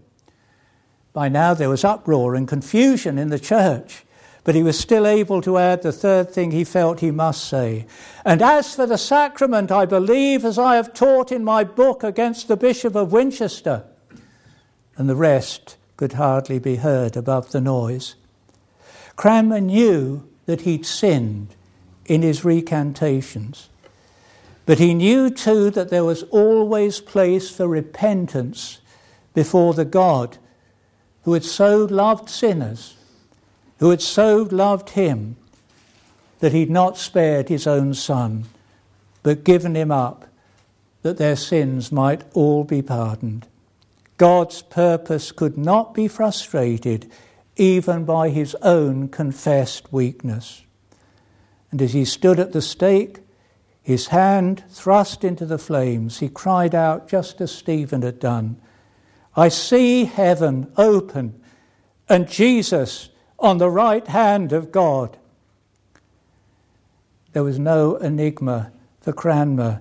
[1.14, 4.04] By now there was uproar and confusion in the church.
[4.48, 7.84] But he was still able to add the third thing he felt he must say.
[8.24, 12.48] And as for the sacrament, I believe as I have taught in my book against
[12.48, 13.84] the Bishop of Winchester.
[14.96, 18.14] And the rest could hardly be heard above the noise.
[19.16, 21.54] Cranmer knew that he'd sinned
[22.06, 23.68] in his recantations.
[24.64, 28.80] But he knew too that there was always place for repentance
[29.34, 30.38] before the God
[31.24, 32.94] who had so loved sinners
[33.78, 35.36] who had so loved him
[36.40, 38.44] that he'd not spared his own son,
[39.22, 40.26] but given him up
[41.02, 43.46] that their sins might all be pardoned.
[44.16, 47.10] God's purpose could not be frustrated
[47.56, 50.62] even by his own confessed weakness.
[51.70, 53.18] And as he stood at the stake,
[53.82, 58.60] his hand thrust into the flames, he cried out just as Stephen had done
[59.36, 61.40] I see heaven open
[62.08, 63.08] and Jesus
[63.38, 65.16] on the right hand of God.
[67.32, 69.80] There was no enigma for Cranmer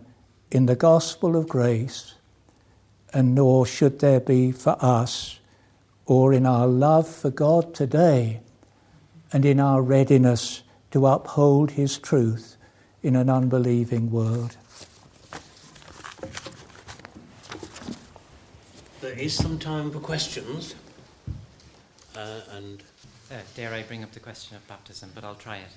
[0.51, 2.15] in the gospel of grace,
[3.13, 5.39] and nor should there be for us
[6.05, 8.41] or in our love for God today
[9.33, 12.57] and in our readiness to uphold His truth
[13.03, 14.55] in an unbelieving world.
[19.01, 20.75] There is some time for questions,
[22.15, 22.83] uh, and
[23.31, 25.69] uh, dare I bring up the question of baptism, but I'll try it.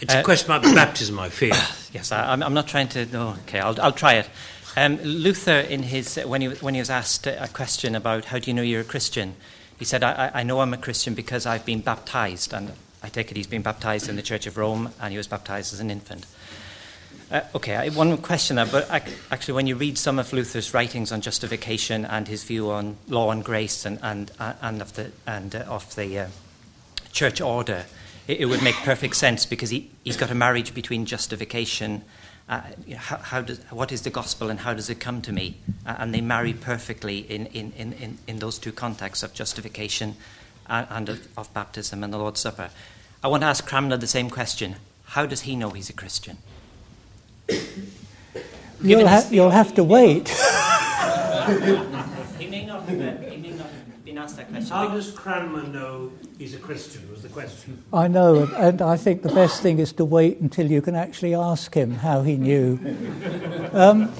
[0.00, 1.52] It's uh, a question about baptism, I fear.
[1.92, 3.06] yes, I, am not trying to.
[3.06, 4.28] No, okay, I'll, I'll try it.
[4.76, 8.50] Um, Luther, in his, when, he, when he was asked a question about how do
[8.50, 9.34] you know you're a Christian,
[9.78, 12.52] he said, I, I know I'm a Christian because I've been baptized.
[12.52, 15.26] And I take it he's been baptized in the Church of Rome and he was
[15.26, 16.26] baptized as an infant.
[17.30, 20.72] Uh, okay, I, one question there, but I, actually, when you read some of Luther's
[20.72, 25.12] writings on justification and his view on law and grace and, and, and of the,
[25.26, 26.28] and, uh, of the uh,
[27.12, 27.84] church order,
[28.26, 32.02] it, it would make perfect sense because he, he's got a marriage between justification.
[32.48, 32.62] Uh,
[32.96, 35.56] how, how, does, what is the gospel and how does it come to me?
[35.86, 40.16] Uh, and they marry perfectly in, in, in, in those two contexts of justification
[40.66, 42.70] and, and of, of, baptism and the Lord's Supper.
[43.22, 44.76] I want to ask Cranmer the same question.
[45.04, 46.38] How does he know he's a Christian?
[48.80, 50.28] You'll, ha- you'll have to wait.
[52.38, 53.27] he may not asked
[54.52, 54.76] that question.
[54.76, 57.08] How does Cranmer know he's a Christian?
[57.10, 57.82] Was the question.
[57.92, 61.34] I know, and I think the best thing is to wait until you can actually
[61.34, 62.78] ask him how he knew.
[63.72, 64.12] Um,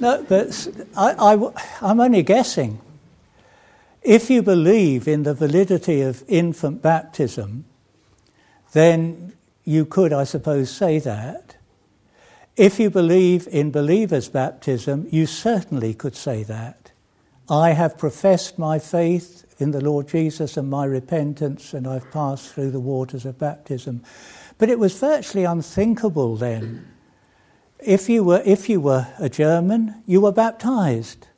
[0.00, 1.52] no, but I, I,
[1.82, 2.80] I'm only guessing.
[4.02, 7.66] If you believe in the validity of infant baptism,
[8.72, 9.34] then
[9.64, 11.56] you could, I suppose, say that.
[12.56, 16.92] If you believe in believer's baptism, you certainly could say that.
[17.48, 22.52] I have professed my faith in the Lord Jesus and my repentance, and I've passed
[22.52, 24.02] through the waters of baptism.
[24.58, 26.86] But it was virtually unthinkable then.
[27.78, 31.28] If you were, if you were a German, you were baptized.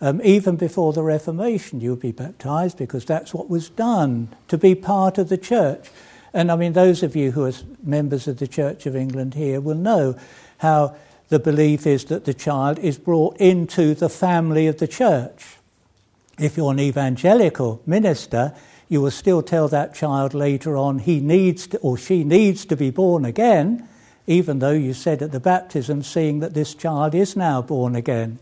[0.00, 4.58] Um, even before the Reformation, you would be baptized because that's what was done to
[4.58, 5.90] be part of the church.
[6.32, 7.52] And I mean, those of you who are
[7.82, 10.16] members of the Church of England here will know
[10.58, 10.96] how
[11.28, 15.56] the belief is that the child is brought into the family of the church.
[16.38, 18.54] If you're an evangelical minister,
[18.88, 22.76] you will still tell that child later on he needs to, or she needs to
[22.76, 23.88] be born again,
[24.26, 28.38] even though you said at the baptism, seeing that this child is now born again.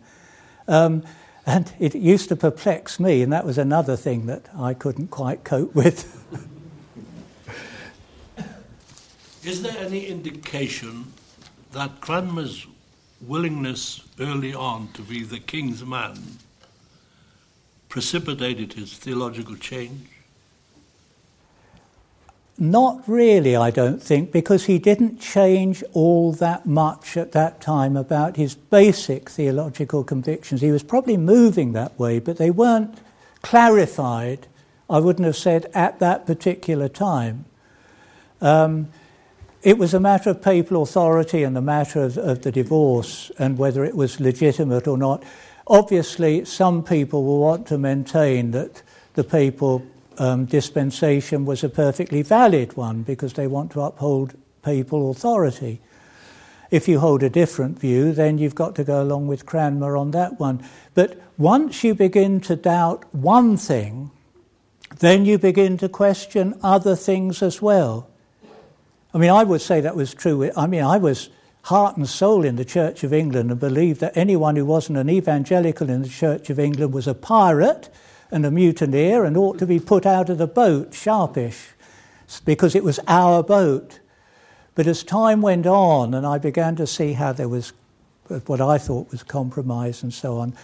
[0.68, 1.04] Um,
[1.46, 5.42] and it used to perplex me, and that was another thing that I couldn't quite
[5.42, 6.16] cope with.
[9.42, 11.12] Is there any indication
[11.72, 12.66] that Cranmer's
[13.20, 16.18] willingness early on to be the king's man
[17.90, 20.08] precipitated his theological change?
[22.56, 27.96] Not really, I don't think, because he didn't change all that much at that time
[27.96, 30.60] about his basic theological convictions.
[30.60, 32.98] He was probably moving that way, but they weren't
[33.42, 34.46] clarified,
[34.88, 37.46] I wouldn't have said, at that particular time.
[38.40, 38.88] Um,
[39.62, 43.58] it was a matter of papal authority and the matter of, of the divorce and
[43.58, 45.22] whether it was legitimate or not.
[45.70, 48.82] Obviously, some people will want to maintain that
[49.14, 49.86] the papal
[50.18, 55.80] um, dispensation was a perfectly valid one because they want to uphold papal authority.
[56.72, 60.10] If you hold a different view, then you've got to go along with Cranmer on
[60.10, 60.60] that one.
[60.94, 64.10] But once you begin to doubt one thing,
[64.98, 68.08] then you begin to question other things as well.
[69.14, 70.50] I mean, I would say that was true.
[70.56, 71.30] I mean, I was
[71.62, 75.10] heart and soul in the Church of England and believed that anyone who wasn't an
[75.10, 77.90] evangelical in the Church of England was a pirate
[78.30, 81.70] and a mutineer and ought to be put out of the boat, sharpish,
[82.44, 84.00] because it was our boat.
[84.74, 87.72] But as time went on and I began to see how there was
[88.46, 90.54] what I thought was compromise and so on,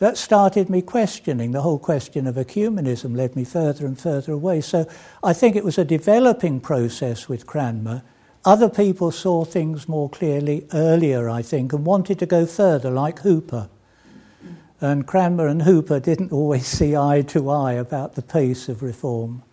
[0.00, 1.52] that started me questioning.
[1.52, 4.60] The whole question of ecumenism led me further and further away.
[4.60, 4.88] So
[5.22, 8.02] I think it was a developing process with Cranmer.
[8.44, 13.20] Other people saw things more clearly earlier, I think, and wanted to go further, like
[13.20, 13.68] Hooper.
[14.80, 19.44] And Cranmer and Hooper didn't always see eye to eye about the pace of reform.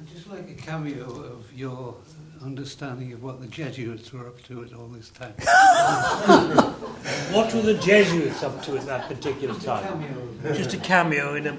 [0.00, 1.94] I'd just like a cameo of your
[2.42, 5.34] understanding of what the Jesuits were up to at all this time.
[7.32, 10.04] what were the Jesuits up to at that particular time?
[10.42, 11.56] Just a cameo in a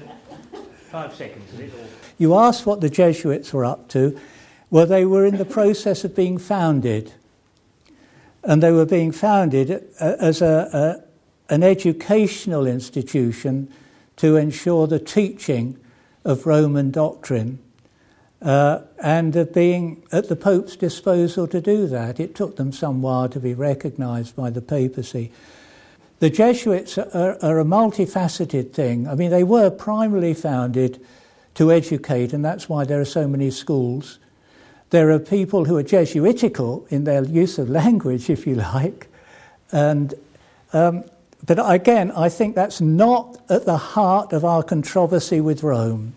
[0.90, 1.50] five seconds.
[2.18, 4.20] You asked what the Jesuits were up to.
[4.72, 7.12] Well, they were in the process of being founded.
[8.44, 9.70] And they were being founded
[10.00, 11.04] uh, as a,
[11.50, 13.72] a, an educational institution
[14.16, 15.78] to ensure the teaching
[16.24, 17.60] of Roman doctrine
[18.42, 22.20] uh, and of being at the Pope's disposal to do that.
[22.20, 25.32] It took them some while to be recognised by the papacy.
[26.20, 29.08] The Jesuits are, are, a multifaceted thing.
[29.08, 31.04] I mean, they were primarily founded
[31.56, 34.20] to educate, and that's why there are so many schools.
[34.92, 39.08] There are people who are Jesuitical in their use of language, if you like.
[39.72, 40.14] And,
[40.74, 41.06] um,
[41.46, 46.16] but again, I think that's not at the heart of our controversy with Rome.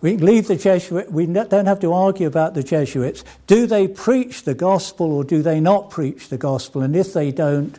[0.00, 1.12] We leave the Jesuit.
[1.12, 3.22] We don't have to argue about the Jesuits.
[3.46, 6.82] Do they preach the gospel or do they not preach the gospel?
[6.82, 7.78] And if they don't,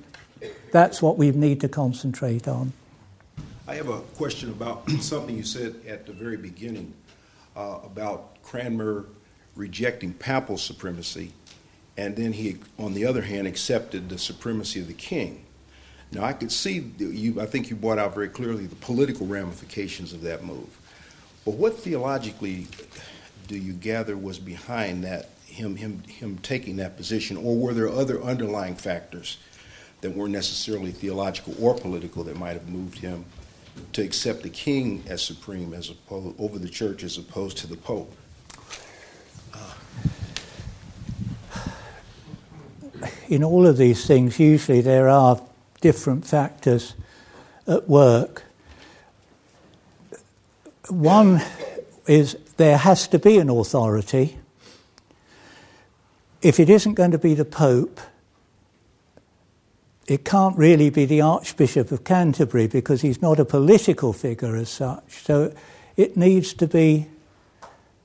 [0.71, 2.71] that's what we need to concentrate on.
[3.67, 6.93] I have a question about something you said at the very beginning
[7.57, 9.05] uh, about Cranmer
[9.55, 11.31] rejecting papal supremacy,
[11.97, 15.45] and then he, on the other hand, accepted the supremacy of the king.
[16.11, 17.41] Now, I could see you.
[17.41, 20.79] I think you brought out very clearly the political ramifications of that move.
[21.45, 22.67] But what theologically
[23.47, 27.89] do you gather was behind that, him, him, him taking that position, or were there
[27.89, 29.37] other underlying factors
[30.01, 33.25] that weren't necessarily theological or political that might have moved him
[33.93, 37.77] to accept the king as supreme as opposed, over the church as opposed to the
[37.77, 38.15] pope?
[43.27, 45.41] In all of these things, usually there are
[45.81, 46.95] different factors
[47.67, 48.43] at work.
[50.89, 51.41] One
[52.07, 54.37] is there has to be an authority.
[56.41, 57.99] If it isn't going to be the Pope,
[60.07, 64.69] it can't really be the Archbishop of Canterbury because he's not a political figure as
[64.69, 65.23] such.
[65.23, 65.53] So
[65.95, 67.07] it needs to be,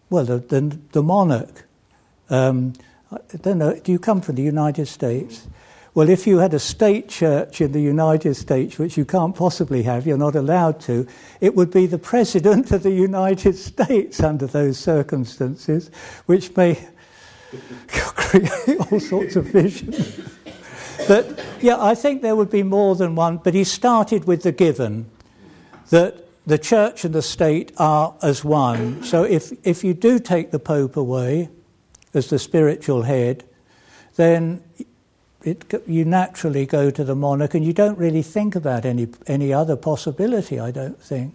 [0.09, 1.65] well, the, the, the monarch.
[2.31, 2.75] Um,
[3.11, 5.47] I don't know, do you come from the United States?
[5.95, 9.83] Well, if you had a state church in the United States, which you can't possibly
[9.85, 11.07] have, you're not allowed to,
[11.41, 15.91] it would be the President of the United States under those circumstances,
[16.27, 16.79] which may
[17.89, 20.21] create all sorts of visions.
[21.09, 24.53] But yeah, I think there would be more than one, but he started with the
[24.53, 25.07] given
[25.89, 29.03] that the church and the state are as one.
[29.03, 31.49] So if, if you do take the Pope away
[32.15, 33.45] as the spiritual head,
[34.17, 34.63] then
[35.43, 39.53] it, you naturally go to the monarch and you don't really think about any, any
[39.53, 41.35] other possibility, I don't think.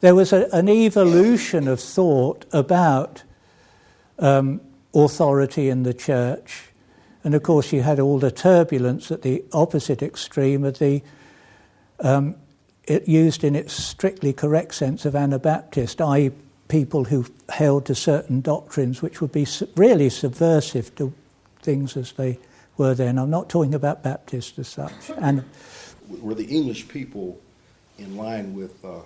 [0.00, 3.22] There was a, an evolution of thought about
[4.18, 4.60] um,
[4.94, 6.70] authority in the church.
[7.24, 11.02] And of course, you had all the turbulence at the opposite extreme of the
[11.98, 12.36] um,
[12.84, 16.30] it used in its strictly correct sense of Anabaptist, i.e.,
[16.70, 21.12] people who held to certain doctrines which would be really subversive to
[21.60, 22.38] things as they
[22.78, 23.18] were then.
[23.18, 25.10] I'm not talking about Baptists as such.
[25.18, 25.44] And
[26.22, 27.38] were the English people
[27.98, 29.00] in line with uh,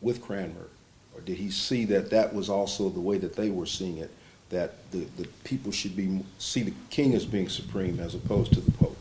[0.00, 0.68] with Cranmer,
[1.14, 4.10] or did he see that that was also the way that they were seeing it?
[4.50, 8.60] That the, the people should be see the king as being supreme as opposed to
[8.60, 8.96] the pope.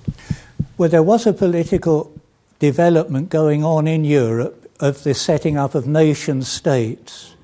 [0.77, 2.11] Well, there was a political
[2.59, 7.35] development going on in Europe of the setting up of nation states.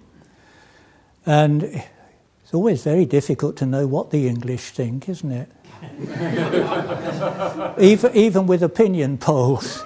[1.26, 5.49] And it's always very difficult to know what the English think, isn't it?
[7.80, 9.84] even, even with opinion polls.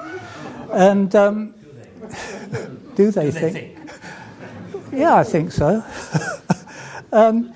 [0.72, 1.54] And um,
[2.96, 3.54] do they, do they think?
[3.54, 3.80] think?
[4.92, 5.84] Yeah, I think so.
[7.12, 7.54] um,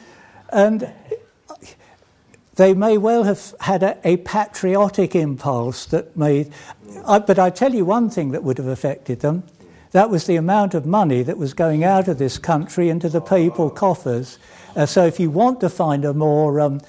[0.49, 0.91] and
[2.55, 6.51] they may well have had a, a patriotic impulse that made.
[7.05, 9.43] I, but I tell you one thing that would have affected them.
[9.93, 13.21] That was the amount of money that was going out of this country into the
[13.21, 14.39] papal coffers.
[14.75, 16.81] Uh, so, if you want to find a more um,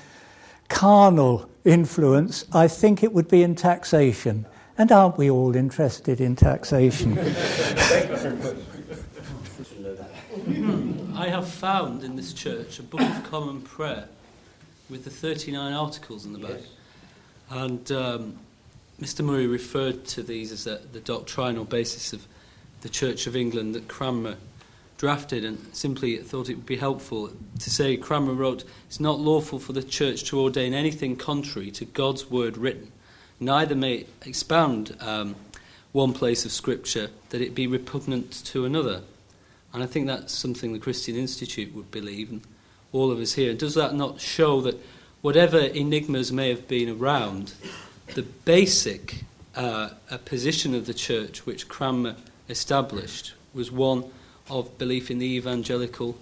[0.71, 4.47] carnal influence, I think it would be in taxation.
[4.79, 7.19] And aren't we all interested in taxation?
[11.15, 14.09] I have found in this church a Book of Common Prayer
[14.89, 16.53] with the 39 articles in the back.
[16.53, 16.69] Yes.
[17.51, 18.39] And um,
[18.99, 19.23] Mr.
[19.23, 22.27] Murray referred to these as a, the doctrinal basis of
[22.85, 24.37] the Church of England that Cranmer
[24.99, 29.59] drafted and simply thought it would be helpful to say Cranmer wrote, It's not lawful
[29.59, 32.93] for the church to ordain anything contrary to God's word written,
[33.41, 35.35] neither may expound um,
[35.93, 39.01] one place of Scripture that it be repugnant to another.
[39.73, 42.43] And I think that's something the Christian Institute would believe, and
[42.93, 43.55] all of us here.
[43.55, 44.79] Does that not show that
[45.23, 47.55] whatever enigmas may have been around,
[48.15, 49.25] the basic
[49.57, 49.89] uh,
[50.27, 52.17] position of the church which Cranmer
[52.49, 54.05] established was one
[54.51, 56.17] of belief in the evangelical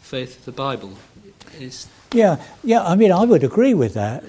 [0.00, 0.92] faith of the Bible.
[1.58, 2.82] Is yeah, yeah.
[2.82, 4.24] I mean, I would agree with that.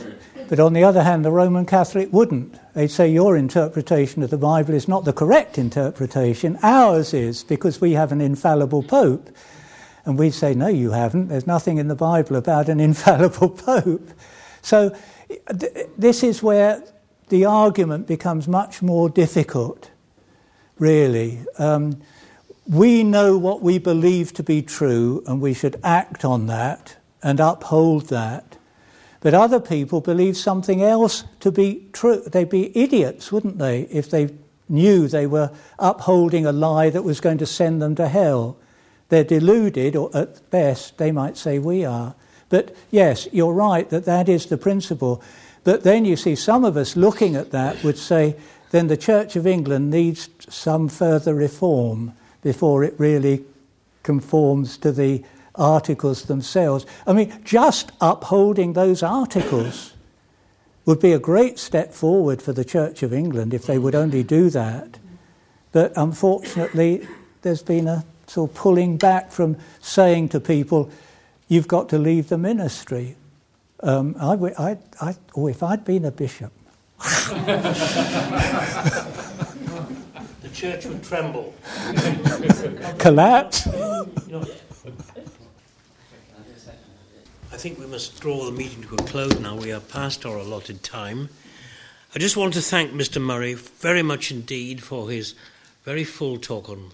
[0.49, 2.55] But on the other hand, the Roman Catholic wouldn't.
[2.73, 6.57] They'd say your interpretation of the Bible is not the correct interpretation.
[6.63, 9.29] Ours is because we have an infallible Pope.
[10.05, 11.29] And we'd say, no, you haven't.
[11.29, 14.09] There's nothing in the Bible about an infallible Pope.
[14.61, 14.95] So
[15.59, 16.83] th- this is where
[17.29, 19.89] the argument becomes much more difficult,
[20.83, 21.39] really.
[21.57, 22.01] Um,
[22.67, 27.39] we know what we believe to be true, and we should act on that and
[27.39, 28.57] uphold that.
[29.21, 32.21] But other people believe something else to be true.
[32.27, 34.35] They'd be idiots, wouldn't they, if they
[34.67, 38.57] knew they were upholding a lie that was going to send them to hell.
[39.07, 42.13] They're deluded, or at best, they might say we are.
[42.49, 45.23] But yes, you're right that that is the principle.
[45.63, 48.35] But then you see some of us looking at that would say,
[48.73, 53.45] then the Church of England needs some further reform before it really
[54.01, 55.23] conforms to the
[55.53, 56.83] articles themselves.
[57.05, 59.93] I mean, just upholding those articles
[60.87, 64.23] would be a great step forward for the Church of England if they would only
[64.23, 64.97] do that.
[65.71, 67.07] But unfortunately,
[67.43, 70.89] there's been a sort of pulling back from saying to people,
[71.47, 73.17] you've got to leave the ministry.
[73.81, 76.51] Um, I, I, I, or if I'd been a bishop.
[80.41, 81.53] The church would tremble.
[82.99, 83.67] Collapse.
[87.51, 89.55] I think we must draw the meeting to a close now.
[89.55, 91.29] We are past our allotted time.
[92.15, 93.19] I just want to thank Mr.
[93.21, 95.33] Murray very much indeed for his
[95.83, 96.91] very full talk on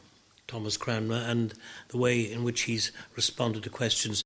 [0.48, 1.54] Thomas Cranmer and
[1.90, 4.18] the way in which he's responded to questions.